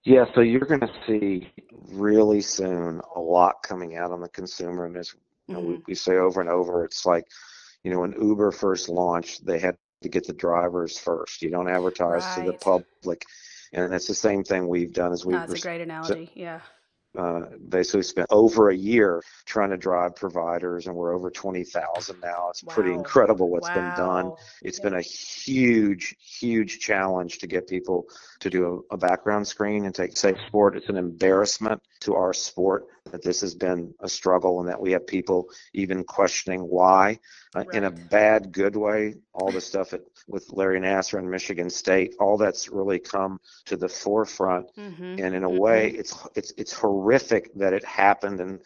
Yeah, 0.03 0.25
so 0.35 0.41
you're 0.41 0.61
going 0.61 0.81
to 0.81 0.93
see 1.07 1.53
really 1.91 2.41
soon 2.41 3.01
a 3.15 3.21
lot 3.21 3.63
coming 3.63 3.97
out 3.97 4.11
on 4.11 4.21
the 4.21 4.29
consumer, 4.29 4.87
and 4.87 4.97
as 4.97 5.15
you 5.47 5.55
know, 5.55 5.61
we, 5.61 5.75
Mhm. 5.77 5.87
we 5.87 5.95
say 5.95 6.17
over 6.17 6.41
and 6.41 6.51
over, 6.51 6.85
it's 6.85 7.07
like, 7.07 7.27
you 7.85 7.91
know, 7.93 8.01
when 8.01 8.13
Uber 8.21 8.53
first 8.53 8.89
launched, 8.89 9.45
they 9.47 9.59
had 9.59 9.77
to 10.03 10.09
get 10.09 10.27
the 10.27 10.33
drivers 10.33 10.99
first. 10.99 11.43
You 11.43 11.51
don't 11.51 11.69
advertise 11.69 12.25
to 12.37 12.43
the 12.43 12.53
public, 12.55 13.23
and 13.73 13.93
it's 13.93 14.07
the 14.07 14.15
same 14.15 14.45
thing 14.45 14.69
we've 14.69 14.93
done 14.93 15.13
as 15.13 15.25
we've 15.27 15.39
that's 15.39 15.55
a 15.55 15.59
great 15.61 15.81
analogy. 15.81 16.31
Yeah. 16.35 16.61
uh, 17.19 17.41
basically 17.69 18.03
spent 18.03 18.29
over 18.31 18.69
a 18.69 18.77
year 18.77 19.23
trying 19.45 19.71
to 19.71 19.77
drive 19.77 20.15
providers, 20.15 20.87
and 20.87 20.95
we're 20.95 21.13
over 21.15 21.31
20,000 21.31 22.21
now. 22.21 22.49
It's 22.51 22.63
pretty 22.63 22.93
incredible 22.93 23.51
what's 23.51 23.69
been 23.71 23.93
done. 23.97 24.27
Wow. 24.27 24.37
It's 24.63 24.79
Yeah. 24.79 24.85
been 24.91 24.95
a 24.99 25.03
huge, 25.03 26.15
huge 26.21 26.79
challenge 26.79 27.39
to 27.39 27.47
get 27.47 27.67
people 27.67 28.07
to 28.41 28.51
do 28.51 28.85
a, 28.91 28.95
a 28.95 28.99
background 28.99 29.49
screen 29.49 29.85
and 29.87 29.95
take 29.95 30.17
safe 30.17 30.37
sport. 30.47 30.77
It's 30.77 30.89
an 30.91 30.97
embarrassment 30.97 31.83
to 32.01 32.15
our 32.15 32.33
sport 32.33 32.87
that 33.13 33.23
this 33.23 33.41
has 33.41 33.55
been 33.55 33.95
a 34.01 34.09
struggle 34.09 34.61
and 34.61 34.69
that 34.69 34.81
we 34.81 34.93
have 34.93 35.07
people 35.07 35.49
even 35.75 36.05
questioning 36.05 36.61
why, 36.61 37.19
uh, 37.55 37.65
in 37.73 37.85
a 37.85 37.91
bad, 37.91 38.53
good 38.53 38.77
way. 38.77 39.15
All 39.33 39.51
the 39.53 39.61
stuff 39.61 39.93
at, 39.93 40.01
with 40.27 40.47
Larry 40.53 40.81
Nassar 40.81 41.19
and 41.19 41.31
Michigan 41.31 41.71
State, 41.71 42.15
all 42.21 42.37
that's 42.37 42.69
really 42.69 42.99
come 42.99 43.41
to 43.67 43.77
the 43.77 43.89
forefront 43.89 44.67
Mhm. 44.77 45.23
and 45.23 45.35
in 45.35 45.45
a 45.45 45.51
Mhm. 45.51 45.59
way 45.59 45.91
it's 45.91 46.15
it's 46.35 46.53
it's 46.57 46.73
horrific 46.73 47.53
that 47.55 47.73
it 47.73 47.85
happened 47.85 48.41
in 48.41 48.61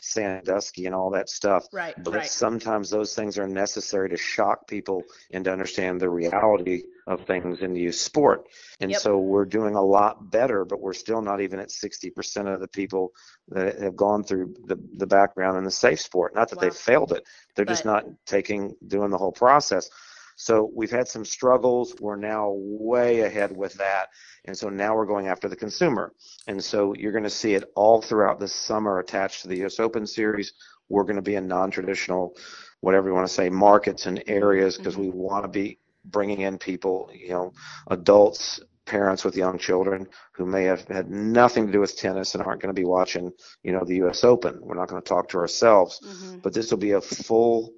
Sandusky 0.00 0.86
and 0.86 0.94
all 0.94 1.10
that 1.10 1.28
stuff 1.28 1.66
Right. 1.72 1.94
but 2.04 2.14
Right. 2.14 2.24
sometimes 2.28 2.90
those 2.90 3.14
things 3.14 3.38
are 3.38 3.46
necessary 3.46 4.08
to 4.10 4.16
shock 4.16 4.66
people 4.68 5.02
and 5.32 5.44
to 5.44 5.52
understand 5.52 6.00
the 6.00 6.08
reality 6.10 6.82
of 7.06 7.24
things 7.26 7.60
in 7.60 7.74
youth 7.76 7.94
sport 7.94 8.48
and 8.80 8.90
Yep. 8.90 9.00
so 9.00 9.18
we're 9.18 9.44
doing 9.44 9.74
a 9.74 9.82
lot 9.82 10.30
better 10.30 10.64
but 10.64 10.80
we're 10.80 10.92
still 10.92 11.22
not 11.22 11.40
even 11.40 11.60
at 11.60 11.68
60% 11.68 12.52
of 12.52 12.60
the 12.60 12.68
people 12.68 13.12
that 13.48 13.78
have 13.80 13.96
gone 13.96 14.24
through 14.24 14.54
the, 14.66 14.76
the 14.96 15.06
background 15.06 15.56
in 15.56 15.64
the 15.64 15.70
safe 15.70 16.00
sport 16.00 16.34
not 16.34 16.50
that 16.50 16.60
they 16.60 16.68
Wow. 16.68 16.72
failed 16.74 17.12
it 17.12 17.24
they're 17.54 17.64
just 17.64 17.84
not 17.84 18.04
taking 18.26 18.74
doing 18.86 19.10
the 19.10 19.18
whole 19.18 19.32
process 19.32 19.88
so 20.36 20.70
we've 20.74 20.90
had 20.90 21.08
some 21.08 21.24
struggles 21.24 21.94
we're 22.00 22.16
now 22.16 22.52
way 22.54 23.20
ahead 23.20 23.56
with 23.56 23.74
that 23.74 24.08
and 24.46 24.56
so 24.56 24.68
now 24.68 24.94
we're 24.94 25.06
going 25.06 25.26
after 25.28 25.48
the 25.48 25.56
consumer. 25.56 26.12
And 26.46 26.62
so 26.62 26.94
you're 26.94 27.12
going 27.12 27.24
to 27.24 27.30
see 27.30 27.54
it 27.54 27.64
all 27.74 28.00
throughout 28.00 28.38
the 28.38 28.48
summer 28.48 28.98
attached 29.00 29.42
to 29.42 29.48
the 29.48 29.64
US 29.64 29.80
Open 29.80 30.06
Series. 30.06 30.52
We're 30.88 31.02
going 31.02 31.16
to 31.16 31.22
be 31.22 31.34
in 31.34 31.48
non 31.48 31.70
traditional, 31.70 32.36
whatever 32.80 33.08
you 33.08 33.14
want 33.14 33.26
to 33.26 33.32
say, 33.34 33.48
markets 33.50 34.06
and 34.06 34.22
areas 34.26 34.78
because 34.78 34.96
we 34.96 35.08
want 35.10 35.44
to 35.44 35.48
be 35.48 35.80
bringing 36.04 36.42
in 36.42 36.58
people, 36.58 37.10
you 37.12 37.30
know, 37.30 37.52
adults, 37.90 38.60
parents 38.84 39.24
with 39.24 39.36
young 39.36 39.58
children 39.58 40.06
who 40.32 40.46
may 40.46 40.62
have 40.62 40.86
had 40.86 41.10
nothing 41.10 41.66
to 41.66 41.72
do 41.72 41.80
with 41.80 41.96
tennis 41.96 42.34
and 42.36 42.44
aren't 42.44 42.62
going 42.62 42.72
to 42.72 42.80
be 42.80 42.86
watching, 42.86 43.32
you 43.64 43.72
know, 43.72 43.82
the 43.84 43.96
US 44.04 44.22
Open. 44.22 44.60
We're 44.62 44.76
not 44.76 44.88
going 44.88 45.02
to 45.02 45.08
talk 45.08 45.28
to 45.30 45.38
ourselves, 45.38 46.00
Mhm. 46.04 46.42
but 46.42 46.52
this 46.54 46.70
will 46.70 46.78
be 46.78 46.92
a 46.92 47.00
full 47.00 47.72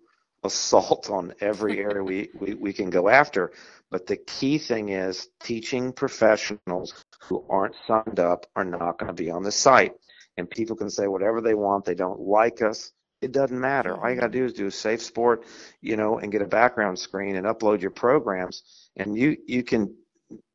assault 0.45 1.11
on 1.11 1.35
every 1.41 1.79
area 1.81 2.03
we, 2.03 2.31
we, 2.39 2.55
we 2.55 2.73
can 2.73 2.91
go 2.91 3.09
after. 3.09 3.53
But 3.91 4.07
the 4.07 4.17
key 4.17 4.59
thing 4.59 4.91
is 4.91 5.29
teaching 5.41 5.93
professionals 5.93 7.05
who 7.21 7.45
aren't 7.49 7.75
signed 7.87 8.21
up 8.21 8.47
are 8.55 8.65
not 8.65 8.99
going 8.99 9.09
to 9.09 9.23
be 9.23 9.31
on 9.31 9.43
the 9.43 9.53
site. 9.53 9.93
And 10.37 10.49
people 10.49 10.77
can 10.77 10.91
say 10.91 11.09
whatever 11.09 11.41
they 11.41 11.55
want. 11.55 11.85
They 11.85 11.95
don't 11.95 12.21
like 12.21 12.63
us. 12.63 12.93
It 13.21 13.33
doesn't 13.33 13.59
matter. 13.59 13.97
All 13.97 14.11
you 14.11 14.21
got 14.21 14.31
to 14.33 14.39
do 14.39 14.45
is 14.45 14.53
do 14.53 14.67
a 14.67 14.71
safe 14.71 15.03
sport, 15.03 15.45
you 15.81 15.97
know, 15.97 16.19
and 16.19 16.31
get 16.31 16.43
a 16.43 16.47
background 16.47 16.99
screen 16.99 17.35
and 17.35 17.47
upload 17.47 17.81
your 17.81 17.91
programs. 17.91 18.63
And 18.97 19.19
you, 19.19 19.37
you 19.47 19.65
can, 19.65 19.93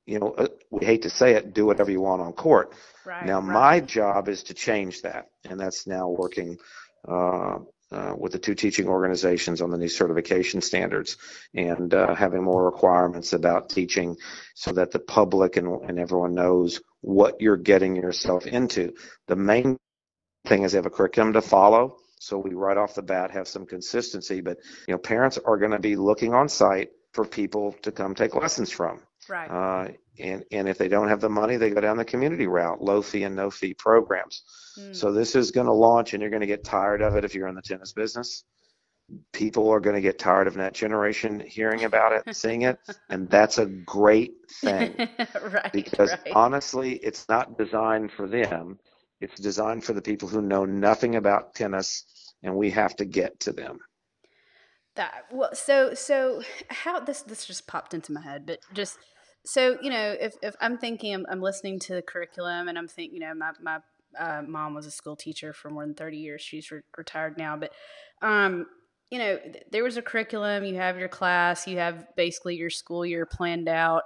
you 0.06 0.20
know, 0.20 0.32
uh, 0.38 0.48
we 0.70 0.86
hate 0.86 1.02
to 1.02 1.10
say 1.10 1.34
it, 1.34 1.54
do 1.54 1.66
whatever 1.66 1.92
you 1.92 2.00
want 2.00 2.22
on 2.22 2.32
court. 2.32 2.74
Right. 3.06 3.26
Now, 3.26 3.42
right. 3.42 3.54
my 3.54 3.80
job 3.82 4.30
is 4.30 4.44
to 4.44 4.54
change 4.54 5.02
that, 5.02 5.30
and 5.44 5.60
that's 5.60 5.86
now 5.88 6.08
working 6.08 6.58
uh, 7.06 7.60
uh, 7.94 8.14
with 8.18 8.32
the 8.32 8.40
two 8.40 8.56
teaching 8.56 8.88
organizations 8.88 9.62
on 9.62 9.70
the 9.70 9.78
new 9.78 9.88
certification 9.88 10.62
standards 10.62 11.18
and 11.54 11.94
uh, 11.94 12.16
having 12.16 12.44
more 12.44 12.66
requirements 12.66 13.34
about 13.34 13.70
teaching 13.70 14.18
so 14.56 14.72
that 14.72 14.92
the 14.92 15.00
public 15.00 15.58
and, 15.58 15.68
and 15.88 16.00
everyone 16.00 16.34
knows 16.34 16.82
what 17.02 17.40
you're 17.40 17.58
getting 17.58 17.96
yourself 17.96 18.48
into. 18.48 18.94
The 19.28 19.36
main 19.36 19.78
thing 20.46 20.64
is 20.64 20.72
they 20.72 20.78
have 20.78 20.86
a 20.86 20.90
curriculum 20.90 21.34
to 21.34 21.42
follow. 21.42 21.98
So 22.20 22.38
we 22.38 22.54
right 22.54 22.78
off 22.78 22.96
the 22.96 23.02
bat 23.02 23.32
have 23.32 23.48
some 23.48 23.66
consistency, 23.66 24.42
but 24.42 24.58
you 24.88 24.94
know, 24.94 24.98
parents 24.98 25.38
are 25.38 25.58
going 25.58 25.72
to 25.72 25.80
be 25.80 25.96
looking 25.96 26.34
on 26.34 26.50
site 26.50 26.92
for 27.12 27.26
people 27.26 27.76
to 27.84 27.92
come 27.92 28.16
take 28.16 28.34
lessons 28.34 28.72
from. 28.72 29.02
Right. 29.30 29.50
Uh, 29.50 29.92
and, 30.20 30.44
and 30.52 30.70
if 30.70 30.78
they 30.78 30.88
don't 30.88 31.08
have 31.08 31.22
the 31.22 31.30
money, 31.30 31.58
they 31.58 31.70
go 31.70 31.82
down 31.82 31.98
the 31.98 32.06
community 32.06 32.48
route, 32.48 32.82
low 32.82 33.02
fee 33.02 33.24
and 33.24 33.36
no 33.36 33.50
fee 33.50 33.74
programs. 33.74 34.44
Mm. 34.80 34.96
So 34.96 35.12
this 35.12 35.36
is 35.36 35.52
going 35.52 35.68
to 35.68 35.74
launch, 35.74 36.14
and 36.14 36.22
you're 36.22 36.30
going 36.30 36.42
to 36.42 36.48
get 36.48 36.64
tired 36.64 37.02
of 37.02 37.16
it 37.16 37.26
if 37.26 37.34
you're 37.34 37.48
in 37.48 37.56
the 37.56 37.62
tennis 37.62 37.94
business. 37.94 38.44
people 39.32 39.70
are 39.70 39.80
going 39.80 39.96
to 39.96 40.02
get 40.02 40.18
tired 40.18 40.48
of 40.48 40.56
Net 40.56 40.74
Generation 40.74 41.40
hearing 41.40 41.84
about 41.84 42.14
it, 42.14 42.36
seeing 42.36 42.64
it, 42.64 42.78
and 43.10 43.30
that's 43.30 43.58
a 43.58 43.66
great 43.66 44.34
thing. 44.62 44.96
right. 45.52 45.72
Because 45.74 46.12
right. 46.12 46.34
honestly, 46.34 46.94
it's 46.96 47.28
not 47.28 47.58
designed 47.58 48.12
for 48.12 48.28
them. 48.28 48.80
It's 49.20 49.40
designed 49.40 49.84
for 49.84 49.94
the 49.94 50.02
people 50.02 50.28
who 50.28 50.42
know 50.42 50.66
nothing 50.66 51.16
about 51.16 51.56
tennis, 51.56 52.06
and 52.44 52.56
we 52.56 52.70
have 52.72 52.96
to 52.98 53.06
get 53.06 53.40
to 53.42 53.54
them. 53.54 53.80
That 54.96 55.26
well, 55.32 55.56
so 55.56 55.94
so 55.96 56.44
how 56.70 57.00
this 57.00 57.22
this 57.24 57.46
just 57.46 57.66
popped 57.66 57.96
into 57.96 58.12
my 58.12 58.22
head, 58.22 58.46
but 58.46 58.60
just 58.74 59.00
so 59.46 59.78
you 59.82 59.90
know, 59.90 60.16
if 60.20 60.36
if 60.42 60.56
I'm 60.62 60.78
thinking, 60.78 61.14
I'm, 61.14 61.26
I'm 61.30 61.42
listening 61.42 61.80
to 61.82 61.96
the 61.96 62.02
curriculum, 62.02 62.68
and 62.68 62.78
I'm 62.78 62.88
thinking, 62.88 63.16
you 63.16 63.28
know, 63.28 63.34
my 63.34 63.52
my 63.62 63.80
uh, 64.18 64.42
mom 64.48 64.74
was 64.74 64.86
a 64.86 64.92
school 64.92 65.16
teacher 65.16 65.54
for 65.54 65.70
more 65.70 65.86
than 65.86 65.96
30 65.96 66.18
years. 66.18 66.42
She's 66.42 66.72
re- 66.72 66.82
retired 66.98 67.38
now, 67.38 67.58
but 67.58 67.72
um, 68.22 68.68
you 69.10 69.20
know, 69.20 69.38
th- 69.38 69.64
there 69.72 69.84
was 69.84 69.98
a 69.98 70.02
curriculum. 70.02 70.64
You 70.64 70.76
have 70.76 70.98
your 70.98 71.10
class. 71.10 71.68
You 71.68 71.78
have 71.78 72.16
basically 72.16 72.56
your 72.56 72.70
school 72.70 73.06
year 73.06 73.26
planned 73.26 73.68
out. 73.68 74.04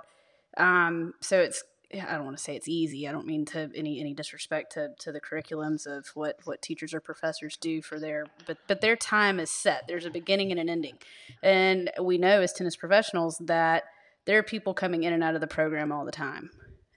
Um, 0.57 1.13
so 1.21 1.39
it's 1.39 1.63
I 1.93 2.15
don't 2.15 2.25
want 2.25 2.37
to 2.37 2.43
say 2.43 2.55
it's 2.55 2.67
easy. 2.67 3.07
I 3.07 3.13
don't 3.13 3.25
mean 3.25 3.45
to 3.45 3.69
any 3.73 4.01
any 4.01 4.13
disrespect 4.13 4.73
to, 4.73 4.89
to 4.99 5.11
the 5.11 5.21
curriculums 5.21 5.87
of 5.87 6.07
what, 6.15 6.37
what 6.43 6.61
teachers 6.61 6.93
or 6.93 6.99
professors 6.99 7.55
do 7.55 7.81
for 7.81 7.99
their 7.99 8.25
but 8.45 8.57
but 8.67 8.81
their 8.81 8.97
time 8.97 9.39
is 9.39 9.49
set. 9.49 9.83
There's 9.87 10.05
a 10.05 10.09
beginning 10.09 10.51
and 10.51 10.59
an 10.59 10.67
ending, 10.67 10.97
and 11.41 11.89
we 12.01 12.17
know 12.17 12.41
as 12.41 12.51
tennis 12.51 12.75
professionals 12.75 13.37
that 13.45 13.83
there 14.27 14.37
are 14.37 14.43
people 14.43 14.75
coming 14.75 15.03
in 15.03 15.13
and 15.13 15.23
out 15.23 15.33
of 15.33 15.41
the 15.41 15.47
program 15.47 15.91
all 15.91 16.05
the 16.05 16.11
time. 16.11 16.51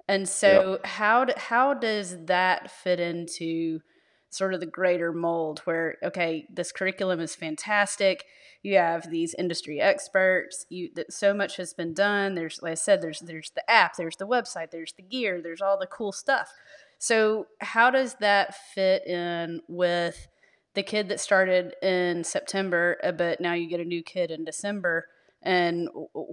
And 0.09 0.29
so 0.29 0.73
yep. 0.73 0.87
how 0.87 1.25
do, 1.25 1.33
how 1.37 1.73
does 1.73 2.27
that 2.27 2.71
fit 2.71 2.99
into 3.01 3.81
sort 4.29 4.55
of 4.55 4.61
the 4.61 4.67
greater 4.67 5.13
mold 5.13 5.61
where 5.61 5.97
okay 6.05 6.47
this 6.53 6.73
curriculum 6.73 7.21
is 7.21 7.35
fantastic. 7.35 8.25
You 8.63 8.77
have 8.77 9.11
these 9.11 9.35
industry 9.35 9.81
experts. 9.81 10.67
You 10.69 10.91
that 10.97 11.13
so 11.13 11.33
much 11.33 11.57
has 11.57 11.73
been 11.73 11.95
done. 11.95 12.35
There's 12.35 12.61
like 12.61 12.73
i 12.73 12.75
said 12.75 13.01
there's 13.01 13.21
there's 13.21 13.53
the 13.55 13.69
app 13.71 13.97
there's 13.97 14.17
the 14.17 14.27
website 14.27 14.73
there's 14.73 14.93
the 14.93 15.03
gear 15.03 15.41
there's 15.41 15.63
all 15.63 15.79
the 15.79 15.87
cool 15.87 16.13
stuff. 16.13 16.53
So 16.99 17.47
how 17.61 17.91
does 17.91 18.17
that 18.17 18.55
fit 18.75 19.07
in 19.07 19.61
with 19.69 20.27
the 20.75 20.83
kid 20.83 21.09
that 21.09 21.19
started 21.19 21.75
in 21.83 22.23
september 22.23 22.97
uh, 23.03 23.11
but 23.11 23.41
now 23.41 23.55
you 23.55 23.69
get 23.69 23.81
a 23.81 23.85
new 23.85 24.05
kid 24.05 24.31
in 24.31 24.45
december 24.45 25.07
and 25.43 25.89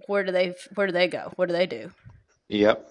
where 0.07 0.23
do 0.23 0.31
they 0.31 0.55
where 0.75 0.87
do 0.87 0.93
they 0.93 1.07
go? 1.07 1.31
What 1.35 1.47
do 1.47 1.53
they 1.53 1.67
do? 1.67 1.91
Yep. 2.49 2.89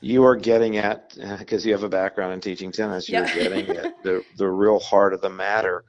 You 0.00 0.24
are 0.24 0.36
getting 0.36 0.76
at 0.76 1.16
because 1.38 1.64
you 1.64 1.72
have 1.72 1.82
a 1.82 1.88
background 1.88 2.34
in 2.34 2.40
teaching 2.40 2.72
tennis 2.72 3.08
you're 3.08 3.24
yeah. 3.24 3.34
getting 3.34 3.76
at 3.76 4.02
the, 4.02 4.22
the 4.36 4.48
real 4.48 4.78
heart 4.78 5.14
of 5.14 5.20
the 5.20 5.30
matter 5.30 5.84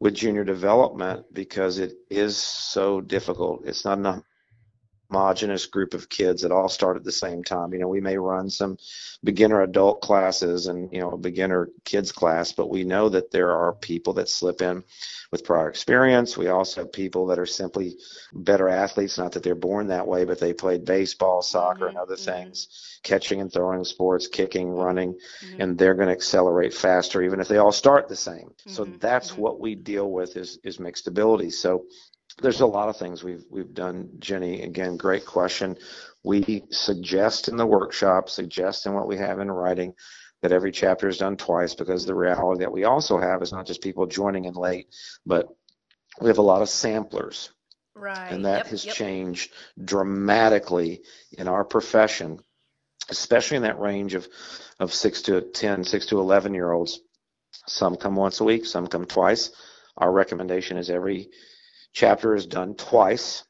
with 0.00 0.14
junior 0.14 0.44
development 0.44 1.24
because 1.32 1.78
it 1.78 1.94
is 2.10 2.36
so 2.36 3.00
difficult. 3.00 3.62
It's 3.64 3.84
not 3.84 3.98
enough 3.98 4.22
homogenous 5.10 5.66
group 5.66 5.94
of 5.94 6.08
kids 6.08 6.42
that 6.42 6.52
all 6.52 6.68
start 6.68 6.96
at 6.96 7.04
the 7.04 7.12
same 7.12 7.44
time. 7.44 7.72
You 7.72 7.80
know, 7.80 7.88
we 7.88 8.00
may 8.00 8.18
run 8.18 8.50
some 8.50 8.78
beginner 9.22 9.62
adult 9.62 10.00
classes 10.00 10.66
and, 10.66 10.92
you 10.92 11.00
know, 11.00 11.10
a 11.10 11.18
beginner 11.18 11.68
kids 11.84 12.12
class, 12.12 12.52
but 12.52 12.70
we 12.70 12.84
know 12.84 13.08
that 13.08 13.30
there 13.30 13.52
are 13.52 13.72
people 13.72 14.14
that 14.14 14.28
slip 14.28 14.62
in 14.62 14.82
with 15.30 15.44
prior 15.44 15.68
experience. 15.68 16.36
We 16.36 16.48
also 16.48 16.82
have 16.82 16.92
people 16.92 17.26
that 17.26 17.38
are 17.38 17.46
simply 17.46 17.96
better 18.32 18.68
athletes, 18.68 19.18
not 19.18 19.32
that 19.32 19.42
they're 19.42 19.54
born 19.54 19.88
that 19.88 20.06
way, 20.06 20.24
but 20.24 20.40
they 20.40 20.52
played 20.52 20.84
baseball, 20.84 21.42
soccer, 21.42 21.80
mm-hmm. 21.80 21.88
and 21.88 21.98
other 21.98 22.16
mm-hmm. 22.16 22.44
things, 22.44 22.98
catching 23.02 23.40
and 23.40 23.52
throwing 23.52 23.84
sports, 23.84 24.26
kicking, 24.26 24.70
running, 24.70 25.14
mm-hmm. 25.14 25.60
and 25.60 25.78
they're 25.78 25.94
going 25.94 26.08
to 26.08 26.14
accelerate 26.14 26.74
faster 26.74 27.22
even 27.22 27.40
if 27.40 27.48
they 27.48 27.58
all 27.58 27.72
start 27.72 28.08
the 28.08 28.16
same. 28.16 28.52
So 28.66 28.84
mm-hmm. 28.84 28.98
that's 28.98 29.32
mm-hmm. 29.32 29.42
what 29.42 29.60
we 29.60 29.74
deal 29.74 30.10
with 30.10 30.36
is, 30.36 30.58
is 30.64 30.80
mixed 30.80 31.06
ability. 31.06 31.50
So 31.50 31.84
there's 32.42 32.60
a 32.60 32.66
lot 32.66 32.88
of 32.88 32.96
things 32.96 33.22
we've 33.22 33.44
we've 33.50 33.74
done, 33.74 34.10
Jenny. 34.18 34.62
Again, 34.62 34.96
great 34.96 35.24
question. 35.24 35.76
We 36.24 36.64
suggest 36.70 37.48
in 37.48 37.56
the 37.56 37.66
workshop, 37.66 38.28
suggest 38.28 38.86
in 38.86 38.94
what 38.94 39.06
we 39.06 39.16
have 39.18 39.40
in 39.40 39.50
writing, 39.50 39.94
that 40.42 40.52
every 40.52 40.72
chapter 40.72 41.08
is 41.08 41.18
done 41.18 41.36
twice 41.36 41.74
because 41.74 42.04
the 42.04 42.14
reality 42.14 42.60
that 42.60 42.72
we 42.72 42.84
also 42.84 43.18
have 43.18 43.42
is 43.42 43.52
not 43.52 43.66
just 43.66 43.82
people 43.82 44.06
joining 44.06 44.46
in 44.46 44.54
late, 44.54 44.88
but 45.24 45.48
we 46.20 46.28
have 46.28 46.38
a 46.38 46.42
lot 46.42 46.62
of 46.62 46.68
samplers. 46.68 47.50
Right. 47.94 48.30
And 48.30 48.44
that 48.44 48.64
yep, 48.64 48.66
has 48.66 48.84
yep. 48.84 48.94
changed 48.94 49.52
dramatically 49.82 51.02
in 51.32 51.46
our 51.46 51.64
profession, 51.64 52.40
especially 53.08 53.56
in 53.56 53.62
that 53.62 53.78
range 53.78 54.14
of, 54.14 54.26
of 54.80 54.92
6 54.92 55.22
to 55.22 55.40
10, 55.40 55.84
6 55.84 56.06
to 56.06 56.18
11 56.18 56.54
year 56.54 56.72
olds. 56.72 57.00
Some 57.66 57.96
come 57.96 58.16
once 58.16 58.40
a 58.40 58.44
week, 58.44 58.66
some 58.66 58.88
come 58.88 59.06
twice. 59.06 59.50
Our 59.96 60.10
recommendation 60.10 60.76
is 60.76 60.90
every 60.90 61.30
chapter 61.94 62.34
is 62.34 62.46
done 62.46 62.74
twice 62.74 63.44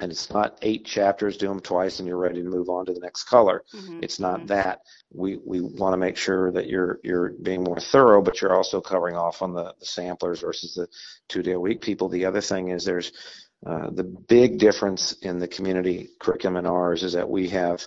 and 0.00 0.12
it's 0.12 0.30
not 0.30 0.58
eight 0.62 0.84
chapters 0.84 1.36
do 1.36 1.48
them 1.48 1.58
twice 1.58 1.98
and 1.98 2.06
you're 2.06 2.16
ready 2.16 2.42
to 2.42 2.48
move 2.48 2.68
on 2.68 2.86
to 2.86 2.92
the 2.92 3.00
next 3.00 3.24
color 3.24 3.64
mm-hmm. 3.74 3.98
it's 4.02 4.20
not 4.20 4.38
mm-hmm. 4.38 4.46
that 4.46 4.80
we 5.12 5.38
we 5.44 5.60
want 5.60 5.92
to 5.92 5.96
make 5.96 6.16
sure 6.16 6.52
that 6.52 6.68
you're 6.68 7.00
you're 7.02 7.32
being 7.42 7.64
more 7.64 7.80
thorough 7.80 8.22
but 8.22 8.40
you're 8.40 8.54
also 8.54 8.80
covering 8.80 9.16
off 9.16 9.42
on 9.42 9.52
the, 9.52 9.74
the 9.80 9.86
samplers 9.86 10.40
versus 10.40 10.74
the 10.74 10.86
two 11.28 11.42
day 11.42 11.52
a 11.52 11.60
week 11.60 11.80
people 11.80 12.08
the 12.08 12.24
other 12.24 12.40
thing 12.40 12.68
is 12.68 12.84
there's 12.84 13.10
uh, 13.66 13.90
the 13.90 14.04
big 14.04 14.58
difference 14.58 15.12
in 15.22 15.38
the 15.38 15.48
community 15.48 16.10
curriculum 16.20 16.56
and 16.56 16.66
ours 16.66 17.02
is 17.02 17.12
that 17.12 17.28
we 17.28 17.48
have 17.48 17.84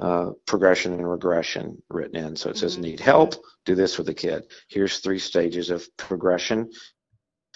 uh, 0.00 0.30
progression 0.44 0.92
and 0.92 1.08
regression 1.08 1.80
written 1.88 2.16
in. 2.16 2.34
So 2.34 2.50
it 2.50 2.56
says, 2.56 2.72
mm-hmm. 2.72 2.82
need 2.82 3.00
help, 3.00 3.34
do 3.64 3.76
this 3.76 3.96
with 3.96 4.08
the 4.08 4.14
kid. 4.14 4.42
Here's 4.68 4.98
three 4.98 5.20
stages 5.20 5.70
of 5.70 5.86
progression 5.96 6.70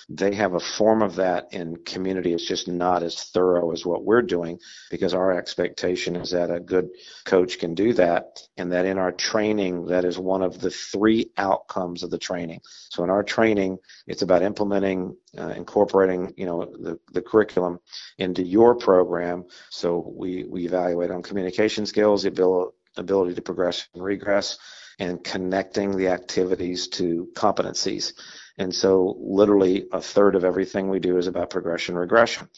they 0.08 0.34
have 0.34 0.54
a 0.54 0.60
form 0.60 1.02
of 1.02 1.16
that 1.16 1.52
in 1.52 1.76
community. 1.76 2.32
It's 2.32 2.46
just 2.46 2.66
not 2.66 3.02
as 3.02 3.24
thorough 3.24 3.72
as 3.72 3.84
what 3.84 4.04
we're 4.04 4.22
doing 4.22 4.58
because 4.90 5.12
our 5.12 5.36
expectation 5.36 6.16
is 6.16 6.30
that 6.30 6.50
a 6.50 6.60
good 6.60 6.88
coach 7.26 7.58
can 7.58 7.74
do 7.74 7.92
that 7.94 8.40
and 8.56 8.72
that 8.72 8.86
in 8.86 8.96
our 8.96 9.12
training, 9.12 9.86
that 9.86 10.06
is 10.06 10.18
one 10.18 10.42
of 10.42 10.60
the 10.60 10.70
three 10.70 11.30
outcomes 11.36 12.02
of 12.02 12.10
the 12.10 12.18
training. 12.18 12.60
So 12.88 13.04
in 13.04 13.10
our 13.10 13.22
training, 13.22 13.78
it's 14.06 14.22
about 14.22 14.42
implementing, 14.42 15.14
uh, 15.36 15.48
incorporating, 15.48 16.32
you 16.38 16.46
know, 16.46 16.64
the, 16.64 16.98
the 17.12 17.22
curriculum 17.22 17.78
into 18.16 18.42
your 18.42 18.76
program. 18.76 19.44
So 19.68 20.12
we, 20.16 20.44
we 20.44 20.64
evaluate 20.64 21.10
on 21.10 21.22
communication 21.22 21.84
skills, 21.84 22.22
the 22.22 22.28
ability, 22.28 22.72
ability 22.96 23.34
to 23.34 23.42
progress 23.42 23.86
and 23.94 24.02
regress, 24.02 24.58
and 24.98 25.22
connecting 25.22 25.96
the 25.96 26.08
activities 26.08 26.88
to 26.88 27.28
competencies. 27.34 28.12
And 28.58 28.74
so, 28.74 29.16
literally, 29.20 29.86
a 29.92 30.00
third 30.00 30.34
of 30.34 30.44
everything 30.44 30.88
we 30.88 30.98
do 30.98 31.16
is 31.16 31.28
about 31.28 31.50
progression 31.50 31.96
regression. 31.96 32.48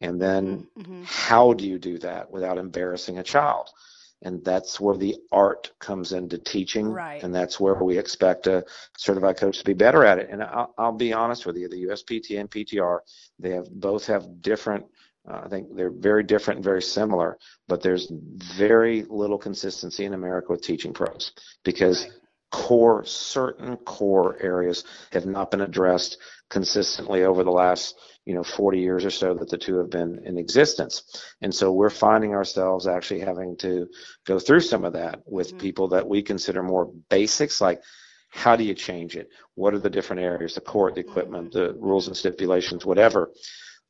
And 0.00 0.20
then, 0.20 0.66
mm-hmm. 0.78 1.04
how 1.04 1.54
do 1.54 1.66
you 1.66 1.78
do 1.78 1.98
that 1.98 2.30
without 2.30 2.58
embarrassing 2.58 3.18
a 3.18 3.22
child? 3.22 3.70
And 4.22 4.44
that's 4.44 4.80
where 4.80 4.96
the 4.96 5.16
art 5.30 5.72
comes 5.78 6.12
into 6.12 6.38
teaching. 6.38 6.88
Right. 6.88 7.22
And 7.22 7.34
that's 7.34 7.60
where 7.60 7.74
we 7.74 7.98
expect 7.98 8.46
a 8.46 8.64
certified 8.96 9.36
coach 9.36 9.58
to 9.58 9.64
be 9.64 9.74
better 9.74 10.04
at 10.04 10.18
it. 10.18 10.28
And 10.30 10.42
I'll, 10.42 10.74
I'll 10.78 10.92
be 10.92 11.12
honest 11.12 11.46
with 11.46 11.56
you, 11.56 11.68
the 11.68 11.84
USPTA 11.84 12.40
and 12.40 12.50
PTR, 12.50 13.00
they 13.38 13.50
have 13.50 13.70
both 13.70 14.06
have 14.06 14.40
different 14.40 14.86
uh, 15.28 15.42
I 15.44 15.48
think 15.48 15.74
they're 15.74 15.90
very 15.90 16.22
different 16.22 16.58
and 16.58 16.64
very 16.64 16.82
similar, 16.82 17.38
but 17.68 17.82
there's 17.82 18.10
very 18.10 19.04
little 19.08 19.38
consistency 19.38 20.04
in 20.04 20.14
America 20.14 20.52
with 20.52 20.62
teaching 20.62 20.92
pros 20.92 21.32
because 21.64 22.04
right 22.04 22.12
core, 22.52 23.04
certain 23.04 23.76
core 23.76 24.36
areas 24.40 24.84
have 25.12 25.26
not 25.26 25.50
been 25.50 25.60
addressed 25.60 26.18
consistently 26.48 27.24
over 27.24 27.44
the 27.44 27.50
last, 27.50 27.96
you 28.24 28.34
know, 28.34 28.42
40 28.42 28.78
years 28.80 29.04
or 29.04 29.10
so 29.10 29.34
that 29.34 29.50
the 29.50 29.58
two 29.58 29.76
have 29.76 29.90
been 29.90 30.20
in 30.24 30.38
existence. 30.38 31.02
And 31.42 31.54
so 31.54 31.72
we're 31.72 31.90
finding 31.90 32.34
ourselves 32.34 32.86
actually 32.86 33.20
having 33.20 33.56
to 33.58 33.88
go 34.24 34.38
through 34.38 34.60
some 34.60 34.84
of 34.84 34.92
that 34.94 35.20
with 35.26 35.48
mm-hmm. 35.48 35.58
people 35.58 35.88
that 35.88 36.08
we 36.08 36.22
consider 36.22 36.62
more 36.62 36.92
basics, 37.10 37.60
like 37.60 37.82
how 38.30 38.56
do 38.56 38.64
you 38.64 38.74
change 38.74 39.16
it? 39.16 39.28
What 39.54 39.74
are 39.74 39.78
the 39.78 39.90
different 39.90 40.22
areas, 40.22 40.54
the 40.54 40.60
court, 40.60 40.94
the 40.94 41.00
equipment, 41.00 41.52
the 41.52 41.74
rules 41.74 42.06
and 42.06 42.16
stipulations, 42.16 42.86
whatever. 42.86 43.32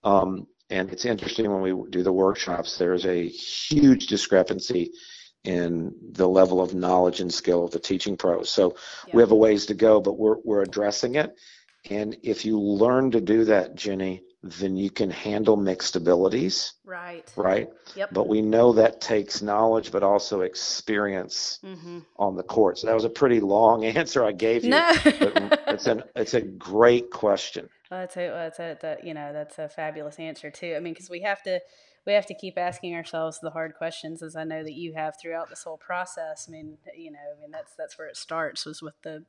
Um, 0.02 0.46
and 0.70 0.90
it's 0.90 1.04
interesting 1.04 1.50
when 1.50 1.62
we 1.62 1.90
do 1.90 2.02
the 2.02 2.12
workshops, 2.12 2.78
there's 2.78 3.06
a 3.06 3.28
huge 3.28 4.06
discrepancy 4.08 4.92
in 5.44 5.94
the 6.12 6.28
level 6.28 6.60
of 6.60 6.74
knowledge 6.74 7.20
and 7.20 7.32
skill 7.32 7.64
of 7.64 7.70
the 7.70 7.78
teaching 7.78 8.16
pros. 8.16 8.50
So 8.50 8.76
yeah. 9.06 9.16
we 9.16 9.22
have 9.22 9.30
a 9.30 9.36
ways 9.36 9.66
to 9.66 9.74
go, 9.74 10.00
but 10.00 10.18
we're 10.18 10.38
we're 10.44 10.62
addressing 10.62 11.14
it. 11.14 11.36
And 11.88 12.16
if 12.22 12.44
you 12.44 12.58
learn 12.60 13.12
to 13.12 13.20
do 13.20 13.44
that, 13.44 13.76
Jenny, 13.76 14.24
then 14.42 14.76
you 14.76 14.90
can 14.90 15.10
handle 15.10 15.56
mixed 15.56 15.96
abilities. 15.96 16.74
Right. 16.84 17.30
Right. 17.36 17.68
Yep. 17.94 18.10
But 18.12 18.28
we 18.28 18.42
know 18.42 18.72
that 18.72 19.00
takes 19.00 19.42
knowledge, 19.42 19.92
but 19.92 20.02
also 20.02 20.40
experience 20.40 21.58
mm-hmm. 21.64 22.00
on 22.16 22.36
the 22.36 22.42
court. 22.42 22.78
So 22.78 22.86
that 22.88 22.94
was 22.94 23.04
a 23.04 23.10
pretty 23.10 23.40
long 23.40 23.84
answer 23.96 24.24
I 24.24 24.32
gave 24.32 24.64
you. 24.64 24.70
No. 24.70 24.90
it's 25.04 25.86
an 25.86 26.02
it's 26.14 26.34
a 26.34 26.40
great 26.40 27.10
question. 27.10 27.68
Well, 27.90 28.00
that's 28.00 28.16
a, 28.16 28.28
that's 28.28 28.58
a, 28.58 28.78
that, 28.82 29.04
you 29.04 29.14
know, 29.14 29.32
that's 29.32 29.58
a 29.58 29.68
fabulous 29.68 30.18
answer 30.18 30.50
too. 30.50 30.74
I 30.76 30.80
mean, 30.80 30.92
because 30.92 31.10
we 31.10 31.22
have 31.22 31.42
to, 31.44 31.60
we 32.06 32.12
have 32.12 32.26
to 32.26 32.34
keep 32.34 32.56
asking 32.56 32.94
ourselves 32.94 33.40
the 33.40 33.50
hard 33.50 33.74
questions, 33.74 34.22
as 34.22 34.36
I 34.36 34.44
know 34.44 34.62
that 34.62 34.74
you 34.74 34.94
have 34.94 35.14
throughout 35.20 35.50
this 35.50 35.64
whole 35.64 35.76
process. 35.76 36.46
I 36.48 36.52
mean, 36.52 36.78
you 36.96 37.10
know, 37.10 37.18
I 37.36 37.40
mean 37.40 37.50
that's 37.50 37.74
that's 37.76 37.98
where 37.98 38.06
it 38.06 38.16
starts 38.16 38.64
was 38.64 38.80
with 38.80 38.94
the 39.02 39.24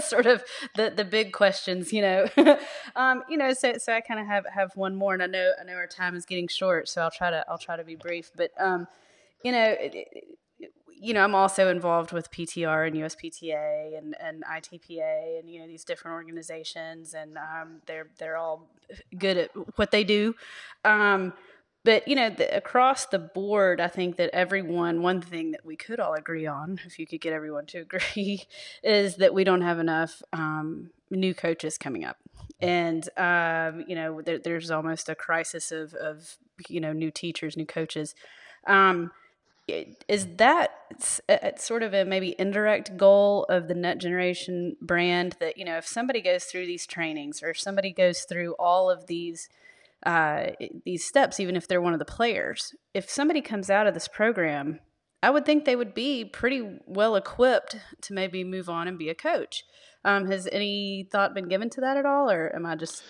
sort 0.00 0.26
of 0.26 0.44
the 0.76 0.92
the 0.96 1.04
big 1.04 1.32
questions, 1.32 1.92
you 1.92 2.02
know. 2.02 2.28
um, 2.96 3.24
you 3.28 3.36
know, 3.36 3.52
so 3.52 3.74
so 3.78 3.92
I 3.92 4.00
kind 4.00 4.20
of 4.20 4.26
have 4.26 4.46
have 4.54 4.70
one 4.76 4.94
more, 4.94 5.12
and 5.12 5.24
I 5.24 5.26
know 5.26 5.52
I 5.60 5.64
know 5.64 5.74
our 5.74 5.88
time 5.88 6.14
is 6.14 6.24
getting 6.24 6.46
short, 6.46 6.88
so 6.88 7.02
I'll 7.02 7.10
try 7.10 7.30
to 7.30 7.44
I'll 7.48 7.58
try 7.58 7.76
to 7.76 7.84
be 7.84 7.96
brief. 7.96 8.30
But 8.36 8.52
um, 8.60 8.86
you 9.42 9.50
know. 9.50 9.64
It, 9.64 9.94
it, 9.94 10.24
you 11.00 11.14
know, 11.14 11.22
I'm 11.22 11.34
also 11.34 11.68
involved 11.68 12.12
with 12.12 12.30
PTR 12.30 12.86
and 12.86 12.96
USPTA 12.96 13.98
and, 13.98 14.16
and 14.20 14.44
ITPA 14.44 15.40
and 15.40 15.50
you 15.50 15.60
know 15.60 15.66
these 15.66 15.84
different 15.84 16.14
organizations, 16.14 17.14
and 17.14 17.36
um, 17.36 17.80
they're 17.86 18.08
they're 18.18 18.36
all 18.36 18.68
good 19.16 19.36
at 19.36 19.50
what 19.76 19.90
they 19.90 20.04
do. 20.04 20.34
Um, 20.84 21.32
but 21.84 22.08
you 22.08 22.16
know, 22.16 22.30
the, 22.30 22.54
across 22.56 23.06
the 23.06 23.18
board, 23.18 23.80
I 23.80 23.88
think 23.88 24.16
that 24.16 24.30
everyone, 24.32 25.02
one 25.02 25.20
thing 25.20 25.50
that 25.50 25.64
we 25.64 25.76
could 25.76 26.00
all 26.00 26.14
agree 26.14 26.46
on, 26.46 26.80
if 26.86 26.98
you 26.98 27.06
could 27.06 27.20
get 27.20 27.32
everyone 27.32 27.66
to 27.66 27.78
agree, 27.82 28.44
is 28.82 29.16
that 29.16 29.34
we 29.34 29.44
don't 29.44 29.62
have 29.62 29.78
enough 29.78 30.22
um, 30.32 30.90
new 31.10 31.34
coaches 31.34 31.78
coming 31.78 32.04
up, 32.04 32.16
and 32.60 33.08
um, 33.16 33.84
you 33.86 33.94
know, 33.94 34.22
there, 34.22 34.38
there's 34.38 34.70
almost 34.70 35.08
a 35.08 35.14
crisis 35.14 35.70
of 35.70 35.94
of 35.94 36.36
you 36.68 36.80
know 36.80 36.92
new 36.92 37.10
teachers, 37.10 37.56
new 37.56 37.66
coaches. 37.66 38.14
Um, 38.66 39.10
is 39.66 40.26
that 40.36 40.70
sort 41.56 41.82
of 41.82 41.94
a 41.94 42.04
maybe 42.04 42.34
indirect 42.38 42.96
goal 42.96 43.44
of 43.48 43.66
the 43.66 43.74
net 43.74 43.98
generation 43.98 44.76
brand 44.82 45.36
that 45.40 45.56
you 45.56 45.64
know 45.64 45.78
if 45.78 45.86
somebody 45.86 46.20
goes 46.20 46.44
through 46.44 46.66
these 46.66 46.86
trainings 46.86 47.42
or 47.42 47.50
if 47.50 47.58
somebody 47.58 47.92
goes 47.92 48.24
through 48.24 48.54
all 48.58 48.90
of 48.90 49.06
these 49.06 49.48
uh, 50.04 50.48
these 50.84 51.04
steps, 51.04 51.40
even 51.40 51.56
if 51.56 51.66
they're 51.66 51.80
one 51.80 51.94
of 51.94 51.98
the 51.98 52.04
players. 52.04 52.74
If 52.92 53.08
somebody 53.08 53.40
comes 53.40 53.70
out 53.70 53.86
of 53.86 53.94
this 53.94 54.08
program, 54.08 54.80
I 55.22 55.30
would 55.30 55.46
think 55.46 55.64
they 55.64 55.76
would 55.76 55.94
be 55.94 56.24
pretty 56.24 56.78
well 56.86 57.16
equipped 57.16 57.76
to 58.02 58.12
maybe 58.12 58.44
move 58.44 58.68
on 58.68 58.86
and 58.86 58.98
be 58.98 59.08
a 59.08 59.14
coach. 59.14 59.64
Um, 60.04 60.30
has 60.30 60.46
any 60.52 61.08
thought 61.10 61.32
been 61.32 61.48
given 61.48 61.70
to 61.70 61.80
that 61.80 61.96
at 61.96 62.04
all, 62.04 62.30
or 62.30 62.54
am 62.54 62.66
I 62.66 62.76
just 62.76 63.02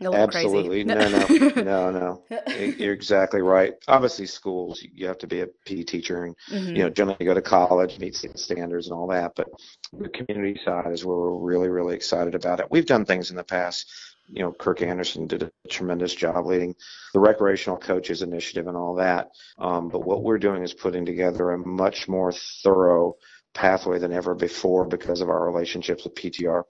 Absolutely, 0.00 0.84
no, 0.84 0.94
no, 0.94 1.26
no, 1.62 1.90
no. 1.90 2.22
You're 2.56 2.92
exactly 2.92 3.42
right. 3.42 3.74
Obviously, 3.88 4.26
schools 4.26 4.84
you 4.92 5.06
have 5.06 5.18
to 5.18 5.26
be 5.26 5.40
a 5.40 5.46
PE 5.66 5.82
teacher, 5.82 6.24
and 6.24 6.36
mm-hmm. 6.50 6.76
you 6.76 6.82
know 6.84 6.90
generally 6.90 7.24
go 7.24 7.34
to 7.34 7.42
college, 7.42 7.98
meet 7.98 8.14
standards, 8.14 8.86
and 8.86 8.96
all 8.96 9.08
that. 9.08 9.32
But 9.34 9.48
the 9.92 10.08
community 10.08 10.60
side 10.64 10.92
is 10.92 11.04
where 11.04 11.16
we're 11.16 11.36
really, 11.36 11.68
really 11.68 11.96
excited 11.96 12.34
about 12.34 12.60
it. 12.60 12.70
We've 12.70 12.86
done 12.86 13.04
things 13.04 13.30
in 13.30 13.36
the 13.36 13.44
past 13.44 13.90
you 14.30 14.42
know, 14.42 14.52
Kirk 14.52 14.82
Anderson 14.82 15.26
did 15.26 15.42
a 15.42 15.50
tremendous 15.68 16.14
job 16.14 16.46
leading 16.46 16.74
the 17.14 17.20
recreational 17.20 17.78
coaches 17.78 18.22
initiative 18.22 18.66
and 18.66 18.76
all 18.76 18.94
that. 18.96 19.30
Um, 19.58 19.88
but 19.88 20.04
what 20.04 20.22
we're 20.22 20.38
doing 20.38 20.62
is 20.62 20.74
putting 20.74 21.06
together 21.06 21.50
a 21.50 21.58
much 21.58 22.08
more 22.08 22.32
thorough 22.32 23.16
pathway 23.54 23.98
than 23.98 24.12
ever 24.12 24.34
before 24.34 24.86
because 24.86 25.20
of 25.20 25.28
our 25.28 25.44
relationships 25.44 26.04
with 26.04 26.14
PTR 26.14 26.62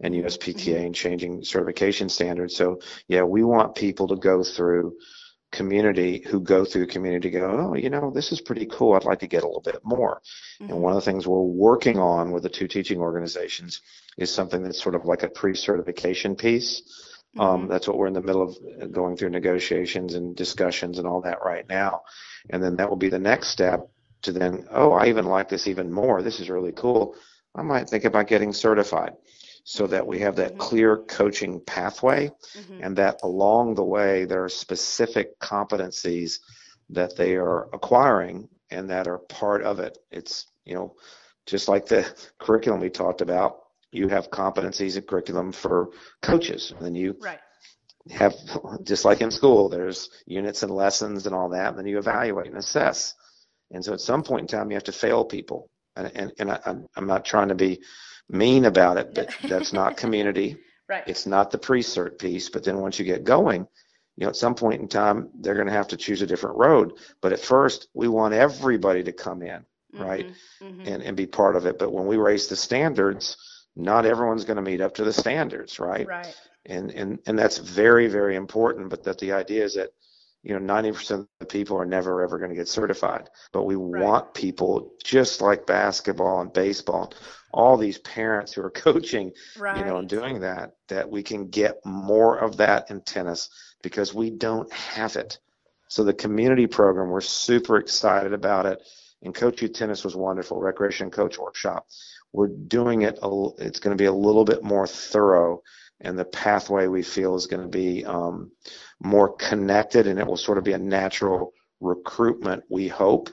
and 0.00 0.14
USPTA 0.14 0.54
mm-hmm. 0.54 0.86
and 0.86 0.94
changing 0.94 1.44
certification 1.44 2.08
standards. 2.08 2.56
So 2.56 2.80
yeah, 3.08 3.22
we 3.22 3.44
want 3.44 3.74
people 3.74 4.08
to 4.08 4.16
go 4.16 4.42
through 4.42 4.96
community 5.54 6.22
who 6.26 6.40
go 6.40 6.64
through 6.64 6.88
community 6.88 7.30
go, 7.30 7.70
oh, 7.70 7.76
you 7.76 7.88
know, 7.88 8.10
this 8.10 8.32
is 8.32 8.40
pretty 8.40 8.66
cool. 8.66 8.94
I'd 8.94 9.04
like 9.04 9.20
to 9.20 9.28
get 9.28 9.44
a 9.44 9.46
little 9.46 9.62
bit 9.62 9.80
more. 9.84 10.20
Mm-hmm. 10.60 10.72
And 10.72 10.82
one 10.82 10.92
of 10.92 10.96
the 10.96 11.10
things 11.10 11.26
we're 11.26 11.40
working 11.40 11.98
on 11.98 12.32
with 12.32 12.42
the 12.42 12.48
two 12.48 12.66
teaching 12.66 12.98
organizations 12.98 13.80
is 14.18 14.34
something 14.34 14.62
that's 14.62 14.82
sort 14.82 14.96
of 14.96 15.04
like 15.04 15.22
a 15.22 15.28
pre-certification 15.28 16.34
piece. 16.34 16.82
Um, 17.38 17.46
mm-hmm. 17.46 17.62
Um, 17.62 17.68
that's 17.68 17.86
what 17.86 17.96
we're 17.96 18.08
in 18.08 18.14
the 18.14 18.22
middle 18.22 18.42
of 18.42 18.92
going 18.92 19.16
through 19.16 19.30
negotiations 19.30 20.14
and 20.14 20.36
discussions 20.36 20.98
and 20.98 21.06
all 21.06 21.22
that 21.22 21.38
right 21.44 21.66
now. 21.68 22.02
And 22.50 22.62
then 22.62 22.76
that 22.76 22.90
will 22.90 22.96
be 22.96 23.08
the 23.08 23.18
next 23.18 23.48
step 23.48 23.88
to 24.24 24.32
then, 24.32 24.66
oh, 24.70 24.92
I 24.92 25.06
even 25.08 25.26
like 25.26 25.48
this 25.48 25.66
even 25.66 25.92
more. 25.92 26.22
This 26.22 26.40
is 26.40 26.50
really 26.50 26.72
cool. 26.72 27.16
I 27.54 27.62
might 27.62 27.88
think 27.88 28.04
about 28.04 28.26
getting 28.26 28.52
certified 28.52 29.12
so 29.64 29.86
that 29.86 30.06
we 30.06 30.18
have 30.20 30.36
that 30.36 30.50
mm-hmm. 30.50 30.60
clear 30.60 30.96
coaching 30.98 31.60
pathway 31.64 32.30
mm-hmm. 32.56 32.82
and 32.82 32.96
that 32.96 33.20
along 33.22 33.74
the 33.74 33.84
way 33.84 34.24
there 34.24 34.44
are 34.44 34.48
specific 34.48 35.38
competencies 35.40 36.38
that 36.90 37.16
they 37.16 37.34
are 37.36 37.68
acquiring 37.72 38.48
and 38.70 38.90
that 38.90 39.08
are 39.08 39.18
part 39.18 39.62
of 39.62 39.78
it. 39.80 39.96
It's, 40.10 40.46
you 40.64 40.74
know, 40.74 40.94
just 41.46 41.68
like 41.68 41.86
the 41.86 42.06
curriculum 42.38 42.80
we 42.80 42.90
talked 42.90 43.20
about, 43.20 43.60
you 43.90 44.08
have 44.08 44.30
competencies 44.30 44.96
and 44.96 45.06
curriculum 45.06 45.52
for 45.52 45.90
coaches. 46.20 46.72
And 46.76 46.84
then 46.84 46.94
you 46.94 47.16
right. 47.20 47.38
have, 48.10 48.34
just 48.82 49.04
like 49.04 49.20
in 49.20 49.30
school, 49.30 49.68
there's 49.68 50.10
units 50.26 50.62
and 50.62 50.72
lessons 50.72 51.26
and 51.26 51.34
all 51.34 51.50
that, 51.50 51.68
and 51.68 51.78
then 51.78 51.86
you 51.86 51.98
evaluate 51.98 52.48
and 52.48 52.56
assess. 52.56 53.14
And 53.70 53.84
so 53.84 53.92
at 53.92 54.00
some 54.00 54.22
point 54.22 54.42
in 54.42 54.46
time, 54.46 54.70
you 54.70 54.76
have 54.76 54.84
to 54.84 54.92
fail 54.92 55.24
people. 55.24 55.68
And, 55.96 56.10
and, 56.14 56.32
and 56.38 56.50
I, 56.52 56.60
I'm 56.96 57.06
not 57.06 57.24
trying 57.24 57.48
to 57.48 57.54
be 57.54 57.80
mean 58.28 58.64
about 58.64 58.96
it, 58.96 59.14
but 59.14 59.34
that's 59.48 59.72
not 59.72 59.96
community. 59.96 60.56
Right. 60.86 61.04
It's 61.06 61.26
not 61.26 61.50
the 61.50 61.56
pre-cert 61.56 62.18
piece. 62.18 62.50
But 62.50 62.62
then 62.62 62.76
once 62.78 62.98
you 62.98 63.06
get 63.06 63.24
going, 63.24 63.66
you 64.16 64.24
know, 64.24 64.28
at 64.28 64.36
some 64.36 64.54
point 64.54 64.80
in 64.80 64.88
time, 64.88 65.30
they're 65.40 65.54
going 65.54 65.66
to 65.66 65.72
have 65.72 65.88
to 65.88 65.96
choose 65.96 66.22
a 66.22 66.26
different 66.26 66.56
road. 66.56 66.92
But 67.20 67.32
at 67.32 67.40
first, 67.40 67.88
we 67.94 68.06
want 68.06 68.34
everybody 68.34 69.02
to 69.02 69.12
come 69.12 69.42
in, 69.42 69.64
right, 69.94 70.26
mm-hmm, 70.26 70.66
mm-hmm. 70.66 70.80
and 70.86 71.02
and 71.02 71.16
be 71.16 71.26
part 71.26 71.56
of 71.56 71.66
it. 71.66 71.78
But 71.78 71.92
when 71.92 72.06
we 72.06 72.16
raise 72.16 72.46
the 72.46 72.56
standards, 72.56 73.36
not 73.74 74.06
everyone's 74.06 74.44
going 74.44 74.56
to 74.56 74.62
meet 74.62 74.80
up 74.80 74.94
to 74.96 75.04
the 75.04 75.12
standards, 75.12 75.80
right? 75.80 76.06
Right. 76.06 76.36
And 76.66 76.90
and 76.92 77.18
and 77.26 77.38
that's 77.38 77.58
very 77.58 78.06
very 78.06 78.36
important. 78.36 78.90
But 78.90 79.02
that 79.04 79.18
the 79.18 79.32
idea 79.32 79.64
is 79.64 79.74
that 79.74 79.90
you 80.44 80.58
know 80.58 80.74
90% 80.74 81.10
of 81.10 81.28
the 81.40 81.46
people 81.46 81.76
are 81.76 81.86
never 81.86 82.22
ever 82.22 82.38
going 82.38 82.50
to 82.50 82.56
get 82.56 82.68
certified 82.68 83.28
but 83.52 83.64
we 83.64 83.74
right. 83.74 84.02
want 84.02 84.34
people 84.34 84.92
just 85.02 85.40
like 85.40 85.66
basketball 85.66 86.40
and 86.40 86.52
baseball 86.52 87.12
all 87.52 87.76
these 87.76 87.98
parents 87.98 88.52
who 88.52 88.62
are 88.62 88.70
coaching 88.88 89.32
right. 89.58 89.78
you 89.78 89.84
know 89.84 89.96
and 89.96 90.08
doing 90.08 90.40
that 90.40 90.72
that 90.88 91.10
we 91.10 91.22
can 91.22 91.48
get 91.48 91.76
more 91.84 92.38
of 92.38 92.58
that 92.58 92.90
in 92.90 93.00
tennis 93.00 93.48
because 93.82 94.14
we 94.14 94.30
don't 94.30 94.72
have 94.72 95.16
it 95.16 95.38
so 95.88 96.04
the 96.04 96.14
community 96.14 96.66
program 96.66 97.08
we're 97.08 97.20
super 97.20 97.78
excited 97.78 98.32
about 98.32 98.66
it 98.66 98.80
and 99.22 99.34
coach 99.34 99.62
youth 99.62 99.72
tennis 99.72 100.04
was 100.04 100.14
wonderful 100.14 100.60
recreation 100.60 101.10
coach 101.10 101.38
workshop 101.38 101.86
we're 102.32 102.48
doing 102.48 103.02
it 103.02 103.18
a, 103.22 103.48
it's 103.58 103.80
going 103.80 103.96
to 103.96 104.00
be 104.00 104.06
a 104.06 104.12
little 104.12 104.44
bit 104.44 104.62
more 104.62 104.86
thorough 104.86 105.62
and 106.00 106.18
the 106.18 106.24
pathway 106.24 106.86
we 106.86 107.02
feel 107.02 107.34
is 107.34 107.46
going 107.46 107.62
to 107.62 107.68
be 107.68 108.04
um, 108.04 108.50
more 109.02 109.34
connected 109.34 110.06
and 110.06 110.18
it 110.18 110.26
will 110.26 110.36
sort 110.36 110.58
of 110.58 110.64
be 110.64 110.72
a 110.72 110.78
natural 110.78 111.52
recruitment, 111.80 112.64
we 112.68 112.88
hope, 112.88 113.30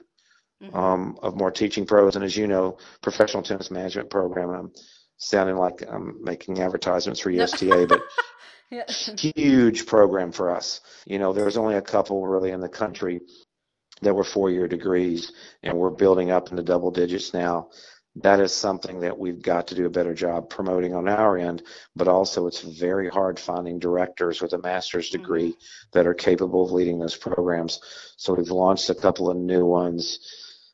mm-hmm. 0.61 0.75
um, 0.75 1.17
of 1.21 1.35
more 1.35 1.51
teaching 1.51 1.85
pros. 1.85 2.15
And 2.15 2.25
as 2.25 2.35
you 2.35 2.47
know, 2.47 2.77
professional 3.01 3.43
tennis 3.43 3.71
management 3.71 4.09
program, 4.09 4.49
I'm 4.49 4.71
sounding 5.17 5.55
like 5.55 5.83
I'm 5.87 6.23
making 6.23 6.59
advertisements 6.59 7.19
for 7.19 7.29
USTA, 7.29 7.87
but 7.87 8.01
yeah. 8.71 8.83
huge 8.87 9.85
program 9.85 10.31
for 10.31 10.55
us. 10.55 10.81
You 11.05 11.19
know, 11.19 11.33
there's 11.33 11.57
only 11.57 11.75
a 11.75 11.81
couple 11.81 12.25
really 12.25 12.51
in 12.51 12.59
the 12.59 12.69
country 12.69 13.21
that 14.01 14.13
were 14.13 14.23
four 14.23 14.49
year 14.49 14.67
degrees, 14.67 15.31
and 15.61 15.77
we're 15.77 15.91
building 15.91 16.31
up 16.31 16.49
into 16.49 16.63
double 16.63 16.91
digits 16.91 17.33
now 17.33 17.69
that 18.17 18.41
is 18.41 18.53
something 18.53 18.99
that 19.01 19.17
we've 19.17 19.41
got 19.41 19.67
to 19.67 19.75
do 19.75 19.85
a 19.85 19.89
better 19.89 20.13
job 20.13 20.49
promoting 20.49 20.93
on 20.93 21.07
our 21.07 21.37
end, 21.37 21.63
but 21.95 22.07
also 22.07 22.47
it's 22.47 22.61
very 22.61 23.09
hard 23.09 23.39
finding 23.39 23.79
directors 23.79 24.41
with 24.41 24.53
a 24.53 24.57
master's 24.57 25.09
mm-hmm. 25.09 25.21
degree 25.21 25.49
mm-hmm. 25.49 25.89
that 25.93 26.07
are 26.07 26.13
capable 26.13 26.65
of 26.65 26.71
leading 26.71 26.99
those 26.99 27.15
programs. 27.15 27.79
So 28.17 28.33
we've 28.33 28.51
launched 28.51 28.89
a 28.89 28.95
couple 28.95 29.29
of 29.29 29.37
new 29.37 29.65
ones. 29.65 30.19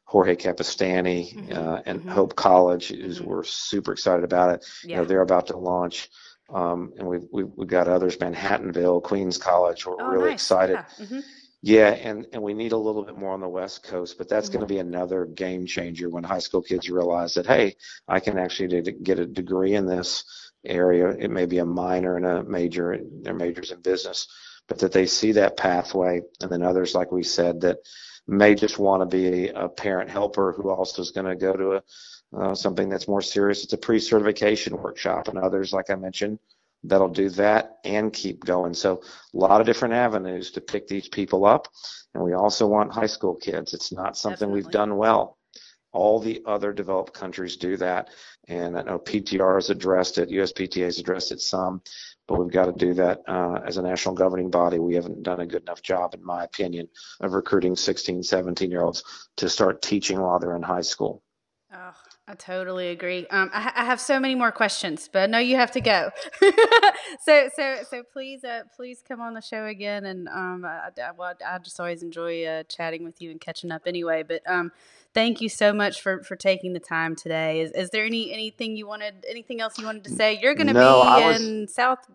Jorge 0.06 0.38
Capestany 0.38 1.36
mm-hmm. 1.36 1.52
uh, 1.52 1.82
and 1.86 2.00
mm-hmm. 2.00 2.10
Hope 2.10 2.34
College 2.36 2.92
is 2.92 3.20
mm-hmm. 3.20 3.30
we're 3.30 3.44
super 3.44 3.92
excited 3.92 4.24
about 4.24 4.56
it. 4.56 4.66
Yeah. 4.84 4.90
You 4.90 4.96
know, 4.98 5.06
they're 5.06 5.22
about 5.22 5.48
to 5.48 5.58
launch. 5.58 6.10
Um, 6.50 6.94
and 6.98 7.06
we've, 7.06 7.26
we've, 7.32 7.52
we've 7.58 7.68
got 7.68 7.90
others, 7.90 8.16
Manhattanville, 8.18 9.04
Queens 9.04 9.38
College. 9.38 9.86
We're 9.86 10.02
oh, 10.02 10.08
really 10.08 10.30
nice. 10.30 10.36
excited. 10.36 10.80
Yeah. 10.98 11.22
Mm-hmm. 11.66 11.74
Yeah, 11.74 11.90
and, 11.90 12.28
and 12.34 12.42
we 12.42 12.54
need 12.54 12.72
a 12.72 12.78
little 12.78 13.04
bit 13.04 13.18
more 13.18 13.34
on 13.34 13.42
the 13.42 13.48
West 13.48 13.84
Coast, 13.84 14.18
but 14.18 14.30
that's 14.30 14.48
mm-hmm. 14.48 14.60
going 14.60 14.68
to 14.68 14.74
be 14.74 14.80
another 14.80 15.26
game 15.26 15.66
changer 15.66 16.10
when 16.10 16.24
high 16.24 16.40
school 16.40 16.62
kids 16.62 16.90
realize 16.90 17.34
that, 17.34 17.48
hey, 17.48 17.76
I 18.08 18.20
can 18.20 18.38
actually 18.38 18.82
get 19.04 19.20
a 19.20 19.26
degree 19.26 19.74
in 19.74 19.86
this 19.88 20.24
area. 20.66 21.10
It 21.10 21.32
may 21.32 21.46
be 21.46 21.58
a 21.60 21.66
minor 21.66 22.18
and 22.18 22.26
a 22.26 22.44
major, 22.44 23.00
their 23.22 23.34
majors 23.34 23.72
in 23.72 23.82
business, 23.82 24.28
but 24.68 24.80
that 24.80 24.92
they 24.92 25.06
see 25.06 25.32
that 25.34 25.58
pathway. 25.58 26.22
And 26.42 26.52
then 26.52 26.62
others, 26.62 26.94
like 26.94 27.12
we 27.12 27.24
said, 27.24 27.62
that 27.62 27.78
may 28.28 28.54
just 28.54 28.78
want 28.78 29.02
to 29.02 29.18
be 29.18 29.48
a, 29.50 29.70
parent 29.70 30.10
helper 30.10 30.52
who 30.52 30.70
also 30.70 31.02
is 31.02 31.12
going 31.12 31.28
to 31.28 31.36
go 31.36 31.54
to 31.54 31.72
a, 31.74 31.84
uh, 32.38 32.54
something 32.54 32.90
that's 32.90 33.08
more 33.08 33.22
serious. 33.22 33.64
It's 33.64 33.74
a 33.74 33.78
pre-certification 33.78 34.76
workshop, 34.78 35.30
and 35.30 35.38
others, 35.38 35.72
like 35.72 35.90
I 35.90 35.96
mentioned, 35.96 36.40
that'll 36.88 37.10
do 37.10 37.30
that 37.32 37.78
and 37.84 38.12
keep 38.14 38.44
going. 38.46 38.74
So 38.74 39.02
a 39.34 39.38
lot 39.38 39.62
of 39.62 39.68
different 39.68 39.94
avenues 39.94 40.52
to 40.52 40.62
pick 40.62 40.88
these 40.88 41.08
people 41.08 41.46
up. 41.46 41.68
And 42.14 42.24
we 42.24 42.34
also 42.34 42.68
want 42.68 42.94
high 42.94 43.08
school 43.08 43.36
kids. 43.36 43.74
It's 43.74 43.92
not 43.92 44.18
something 44.18 44.50
Definitely. 44.50 44.64
we've 44.64 44.72
done 44.72 44.98
well. 44.98 45.38
All 45.94 46.20
the 46.20 46.42
other 46.46 46.74
developed 46.74 47.14
countries 47.14 47.58
do 47.58 47.78
that. 47.78 48.10
And 48.48 48.78
I 48.78 48.84
know 48.84 49.00
PTR 49.00 49.56
has 49.56 49.70
addressed 49.70 50.18
it, 50.18 50.30
USPTA 50.30 50.86
has 50.86 51.00
addressed 51.00 51.32
it 51.32 51.42
some, 51.42 51.82
but 52.28 52.40
we've 52.40 52.52
got 52.52 52.66
to 52.66 52.74
do 52.74 52.94
that 52.94 53.22
uh, 53.28 53.60
as 53.66 53.78
a 53.78 53.82
national 53.82 54.16
governing 54.16 54.50
body. 54.50 54.80
We 54.80 54.96
haven't 54.96 55.24
done 55.24 55.42
a 55.42 55.46
good 55.46 55.64
enough 55.64 55.82
job, 55.82 56.14
in 56.14 56.24
my 56.24 56.44
opinion, 56.44 56.88
of 57.20 57.34
recruiting 57.34 57.76
16, 57.76 58.24
17 58.24 58.72
year 58.72 58.84
olds 58.84 59.04
to 59.38 59.50
start 59.50 59.82
teaching 59.82 60.20
while 60.20 60.40
they're 60.40 60.56
in 60.56 60.64
high 60.64 60.82
school. 60.82 61.24
Oh, 61.74 61.94
I 62.30 62.34
totally 62.34 62.90
agree. 62.90 63.26
Um, 63.28 63.50
I, 63.54 63.72
I, 63.74 63.86
have 63.86 64.02
so 64.02 64.20
many 64.20 64.36
more 64.36 64.52
questions, 64.52 65.10
but 65.12 65.24
I 65.24 65.26
know 65.28 65.40
you 65.40 65.56
have 65.56 65.72
to 65.72 65.80
go. 65.80 66.10
so, 67.22 67.50
so, 67.56 67.78
so 67.90 68.04
please, 68.04 68.44
uh, 68.44 68.64
please 68.76 69.02
come 69.08 69.22
on 69.22 69.34
the 69.34 69.40
show 69.40 69.66
again. 69.66 70.06
And 70.06 70.28
um, 70.28 70.66
I, 70.66 70.90
I, 71.02 71.12
well, 71.12 71.36
I 71.46 71.58
just 71.60 71.80
always 71.80 72.04
enjoy 72.04 72.44
uh, 72.44 72.64
chatting 72.64 73.06
with 73.06 73.22
you 73.22 73.32
and 73.32 73.40
catching 73.40 73.72
up 73.72 73.84
anyway. 73.86 74.24
But 74.24 74.42
um, 74.46 74.74
thank 75.14 75.40
you 75.40 75.48
so 75.48 75.72
much 75.72 76.02
for 76.02 76.22
for 76.22 76.36
taking 76.36 76.74
the 76.74 76.82
time 76.82 77.16
today. 77.16 77.62
Is 77.62 77.72
is 77.72 77.92
there 77.92 78.04
any 78.04 78.34
anything 78.34 78.76
you 78.76 78.88
wanted, 78.88 79.26
anything 79.30 79.62
else 79.62 79.78
you 79.78 79.86
wanted 79.86 80.04
to 80.04 80.12
say? 80.12 80.38
You're 80.42 80.56
going 80.56 80.68
to 80.68 80.74
no, 80.74 81.04
be 81.04 81.24
was, 81.24 81.42
in 81.42 81.68
Southwest. 81.70 82.12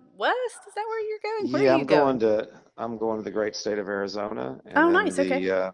Is 0.69 0.75
that 0.75 0.85
where 0.87 1.01
you're 1.09 1.21
going? 1.23 1.53
Where 1.53 1.63
yeah, 1.63 1.75
I'm 1.75 1.87
going? 1.87 2.19
going? 2.19 2.45
to. 2.45 2.49
I'm 2.77 2.99
going 2.99 3.19
to 3.19 3.23
the 3.23 3.31
great 3.31 3.57
state 3.57 3.79
of 3.79 3.89
Arizona. 3.89 4.61
And 4.67 4.77
oh, 4.77 4.91
nice. 4.91 5.17
The, 5.17 5.23
okay. 5.23 5.51
Uh, 5.51 5.71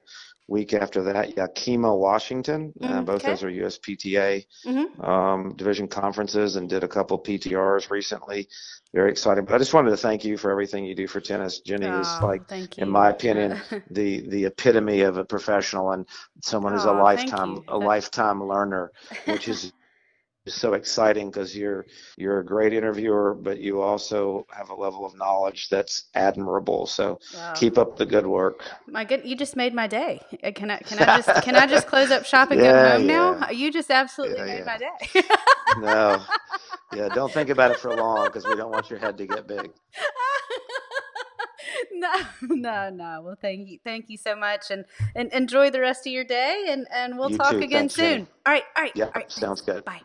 week 0.49 0.73
after 0.73 1.03
that, 1.05 1.37
Yakima, 1.37 1.95
Washington. 1.95 2.73
Mm, 2.81 2.91
uh, 2.91 3.03
both 3.03 3.23
okay. 3.23 3.29
those 3.29 3.45
are 3.45 3.51
USPTA 3.51 4.47
mm-hmm. 4.67 5.05
um, 5.05 5.55
division 5.55 5.87
conferences 5.87 6.57
and 6.57 6.69
did 6.69 6.83
a 6.83 6.89
couple 6.89 7.19
PTRs 7.19 7.91
recently. 7.91 8.49
Very 8.95 9.11
exciting. 9.11 9.45
But 9.45 9.55
I 9.55 9.59
just 9.59 9.75
wanted 9.75 9.91
to 9.91 9.99
thank 9.99 10.25
you 10.25 10.39
for 10.39 10.51
everything 10.51 10.87
you 10.87 10.95
do 10.95 11.07
for 11.07 11.21
tennis. 11.21 11.61
Jenny 11.61 11.87
oh, 11.87 12.01
is 12.01 12.09
like, 12.23 12.51
in 12.79 12.89
my 12.89 13.11
opinion, 13.11 13.61
the 13.91 14.27
the 14.29 14.47
epitome 14.47 15.03
of 15.03 15.19
a 15.19 15.25
professional 15.25 15.93
and 15.93 16.07
someone 16.43 16.73
who's 16.73 16.87
oh, 16.87 16.99
a 16.99 16.99
lifetime 16.99 17.63
a 17.69 17.77
lifetime 17.77 18.43
learner, 18.43 18.91
which 19.27 19.47
is 19.47 19.73
so 20.55 20.75
exciting 20.75 21.31
because 21.31 21.57
you're 21.57 21.87
you're 22.17 22.41
a 22.41 22.45
great 22.45 22.73
interviewer, 22.73 23.35
but 23.35 23.59
you 23.59 23.81
also 23.81 24.47
have 24.51 24.71
a 24.71 24.75
level 24.75 25.05
of 25.05 25.17
knowledge 25.17 25.69
that's 25.69 26.05
admirable. 26.15 26.87
So 26.87 27.19
wow. 27.35 27.53
keep 27.55 27.79
up 27.79 27.97
the 27.97 28.07
good 28.07 28.27
work. 28.27 28.65
My 28.87 29.05
good, 29.05 29.25
you 29.25 29.37
just 29.37 29.57
made 29.57 29.75
my 29.75 29.87
day. 29.87 30.21
Uh, 30.43 30.53
can 30.53 30.71
I 30.71 30.79
can 30.79 30.99
I 30.99 31.21
just 31.21 31.43
can 31.43 31.57
I 31.57 31.67
just 31.67 31.87
close 31.87 32.11
up 32.11 32.25
shop 32.25 32.51
and 32.51 32.61
yeah, 32.61 32.73
go 32.73 32.91
home 32.91 33.09
yeah. 33.09 33.39
now? 33.41 33.51
You 33.51 33.73
just 33.73 33.91
absolutely 33.91 34.39
yeah, 34.39 34.45
made 34.45 34.67
my 34.67 34.79
day. 34.79 35.23
no, 35.79 36.23
yeah, 36.95 37.09
don't 37.09 37.33
think 37.33 37.51
about 37.51 37.71
it 37.71 37.79
for 37.79 37.95
long 37.95 38.27
because 38.27 38.47
we 38.47 38.57
don't 38.57 38.71
want 38.71 38.91
your 38.91 38.99
head 38.99 39.19
to 39.19 39.27
get 39.27 39.47
big. 39.47 39.71
no, 41.93 42.13
no, 42.43 42.91
no. 42.91 43.23
Well, 43.25 43.37
thank 43.41 43.69
you, 43.69 43.79
thank 43.85 44.09
you 44.09 44.17
so 44.17 44.37
much, 44.37 44.71
and 44.71 44.85
and 45.15 45.33
enjoy 45.33 45.71
the 45.71 45.81
rest 45.81 46.07
of 46.07 46.13
your 46.13 46.25
day, 46.25 46.67
and 46.69 46.87
and 46.93 47.19
we'll 47.19 47.31
you 47.31 47.39
talk 47.39 47.53
too. 47.53 47.59
again 47.59 47.89
Thanks, 47.89 47.95
soon. 47.95 48.29
All 48.47 48.53
right, 48.53 48.65
all 48.77 48.83
right. 48.83 48.93
Yeah, 48.95 49.07
all 49.07 49.13
right, 49.15 49.31
sounds 49.31 49.61
good. 49.61 49.85
Bye. 49.85 50.01